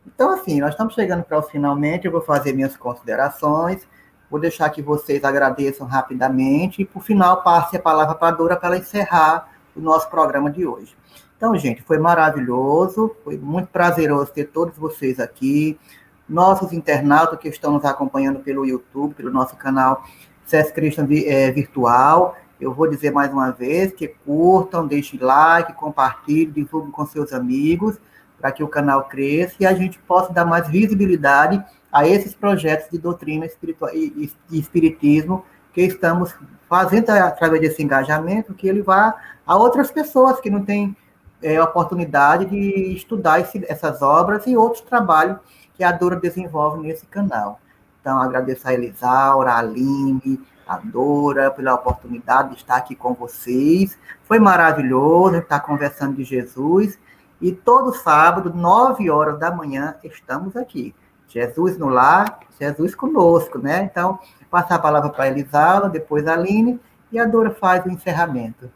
[0.04, 3.86] Então, assim, nós estamos chegando para o finalmente, eu vou fazer minhas considerações,
[4.32, 8.56] vou deixar que vocês agradeçam rapidamente, e, por final, passe a palavra para a Dora
[8.56, 10.96] para encerrar o nosso programa de hoje.
[11.36, 15.78] Então, gente, foi maravilhoso, foi muito prazeroso ter todos vocês aqui
[16.26, 20.02] nossos internautas que estão nos acompanhando pelo YouTube, pelo nosso canal
[20.46, 22.34] CS Christian é, Virtual.
[22.58, 27.98] Eu vou dizer mais uma vez que curtam, deixem like, compartilhem, divulguem com seus amigos,
[28.40, 31.62] para que o canal cresça e a gente possa dar mais visibilidade
[31.92, 33.46] a esses projetos de doutrina
[33.92, 36.34] e espiritismo que estamos
[36.68, 39.14] fazendo através desse engajamento, que ele vá
[39.46, 40.96] a outras pessoas que não têm
[41.42, 45.38] é, oportunidade de estudar esse, essas obras e outros trabalhos
[45.74, 47.60] que a Dora desenvolve nesse canal.
[48.00, 53.98] Então, agradeço a Elisaura, a Aline, a Dora, pela oportunidade de estar aqui com vocês.
[54.24, 56.98] Foi maravilhoso estar conversando de Jesus.
[57.40, 60.94] E todo sábado, nove horas da manhã, estamos aqui.
[61.32, 63.88] Jesus no lar, Jesus conosco, né?
[63.90, 64.18] Então,
[64.50, 66.78] passar a palavra para a Elisaura, depois a Aline,
[67.10, 68.70] e a Dora faz o encerramento.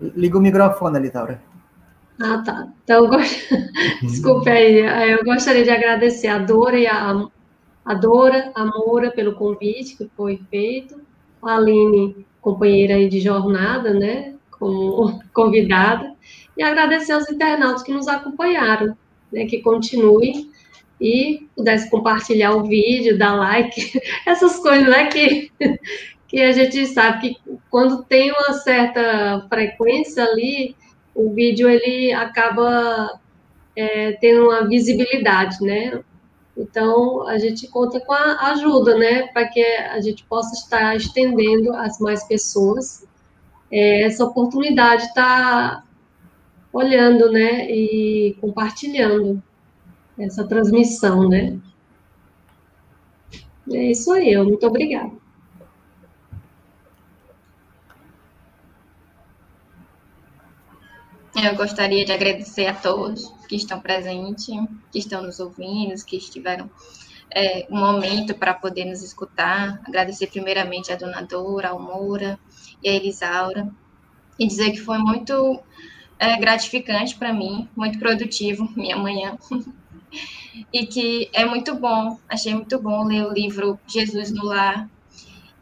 [0.00, 1.40] Liga o microfone, Elisaura.
[2.20, 2.68] Ah, tá.
[2.82, 3.08] Então,
[4.02, 4.80] desculpe aí.
[5.12, 7.28] Eu gostaria de agradecer a Dora e a,
[7.84, 11.00] a Dora, a Moura, pelo convite que foi feito,
[11.42, 16.14] a Aline, companheira aí de jornada, né, como convidada,
[16.56, 18.96] e agradecer aos internautas que nos acompanharam,
[19.32, 20.50] né, que continuem
[21.00, 25.50] e pudesse compartilhar o vídeo, dar like, essas coisas, né, que,
[26.26, 30.74] que a gente sabe que quando tem uma certa frequência ali,
[31.14, 33.20] o vídeo ele acaba
[33.76, 36.00] é, tendo uma visibilidade, né?
[36.56, 41.72] Então, a gente conta com a ajuda, né, para que a gente possa estar estendendo
[41.72, 43.07] às mais pessoas
[43.70, 45.86] é, essa oportunidade de estar
[46.72, 49.42] olhando, né, e compartilhando
[50.18, 51.58] essa transmissão, né.
[53.70, 55.12] É isso aí, muito obrigada.
[61.40, 64.46] Eu gostaria de agradecer a todos que estão presentes,
[64.90, 66.68] que estão nos ouvindo, que estiveram
[67.30, 69.80] é, um momento para poder nos escutar.
[69.86, 72.38] Agradecer primeiramente a dona Dora, a Moura
[72.82, 73.68] e a Elisaura.
[74.38, 75.60] E dizer que foi muito
[76.18, 79.38] é, gratificante para mim, muito produtivo minha manhã.
[80.72, 84.88] e que é muito bom, achei muito bom ler o livro Jesus no Lar,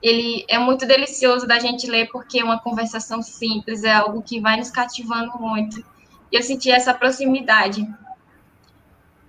[0.02, 4.40] ele é muito delicioso da gente ler porque é uma conversação simples, é algo que
[4.40, 5.84] vai nos cativando muito.
[6.30, 7.86] E eu senti essa proximidade.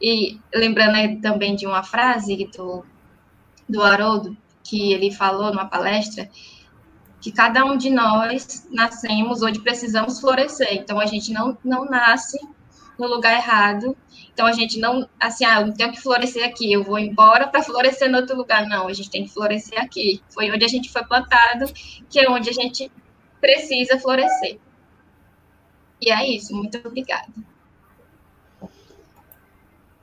[0.01, 2.85] E lembrando também de uma frase do,
[3.67, 6.29] do Haroldo, que ele falou numa palestra,
[7.19, 10.73] que cada um de nós nascemos onde precisamos florescer.
[10.73, 12.37] Então, a gente não, não nasce
[12.97, 13.95] no lugar errado.
[14.33, 17.63] Então a gente não, assim, ah, eu tenho que florescer aqui, eu vou embora para
[17.63, 18.67] florescer em outro lugar.
[18.67, 20.21] Não, a gente tem que florescer aqui.
[20.29, 21.65] Foi onde a gente foi plantado,
[22.09, 22.91] que é onde a gente
[23.39, 24.59] precisa florescer.
[26.01, 27.27] E é isso, muito obrigada.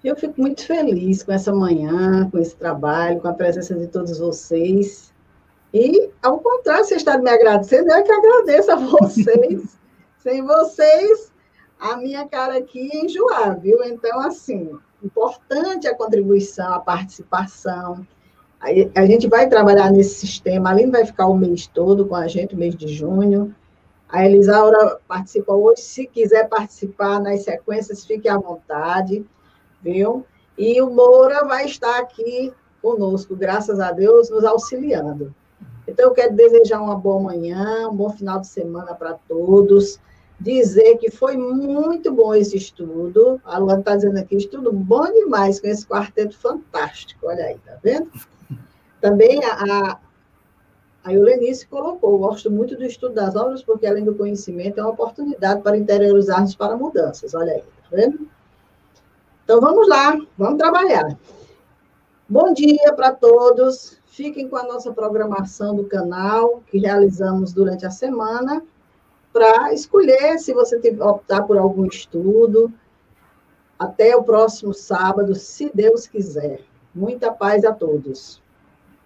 [0.04, 4.18] Eu fico muito feliz com essa manhã, com esse trabalho, com a presença de todos
[4.18, 5.14] vocês.
[5.72, 9.78] E, ao contrário, vocês estão me agradecendo, eu é que agradeço a vocês.
[10.22, 11.32] Sem vocês,
[11.80, 13.82] a minha cara aqui é enjoar, viu?
[13.82, 18.06] Então, assim, importante a contribuição, a participação.
[18.94, 22.28] A gente vai trabalhar nesse sistema, a Aline vai ficar o mês todo com a
[22.28, 23.54] gente, o mês de junho.
[24.08, 29.26] A Elisaura participa hoje, se quiser participar nas sequências, fique à vontade,
[29.84, 30.24] viu?
[30.56, 35.34] E o Moura vai estar aqui conosco, graças a Deus, nos auxiliando.
[35.86, 40.00] Então, eu quero desejar uma boa manhã, um bom final de semana para todos
[40.40, 43.40] dizer que foi muito bom esse estudo.
[43.44, 47.26] A Luana está dizendo aqui, estudo bom demais com esse quarteto fantástico.
[47.26, 48.10] Olha aí, tá vendo?
[49.00, 49.98] Também a,
[51.04, 54.92] a, Eulenice colocou, gosto muito do estudo das obras, porque além do conhecimento, é uma
[54.92, 57.34] oportunidade para interiorizarmos para mudanças.
[57.34, 58.28] Olha aí, tá vendo?
[59.44, 61.16] Então vamos lá, vamos trabalhar.
[62.28, 63.98] Bom dia para todos.
[64.06, 68.62] Fiquem com a nossa programação do canal, que realizamos durante a semana
[69.32, 72.72] para escolher se você optar por algum estudo.
[73.76, 76.60] Até o próximo sábado, se Deus quiser.
[76.94, 78.40] Muita paz a todos.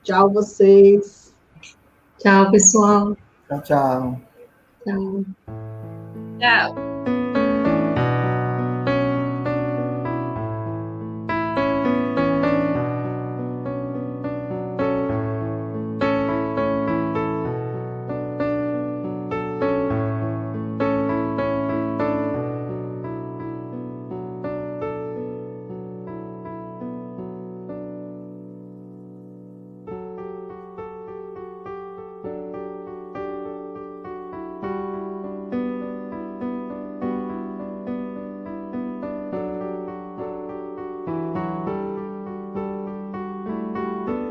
[0.03, 1.34] Tchau, vocês.
[2.18, 3.16] Tchau, pessoal.
[3.49, 4.20] Tchau, tchau.
[4.84, 5.24] Tchau.
[6.39, 6.88] Tchau.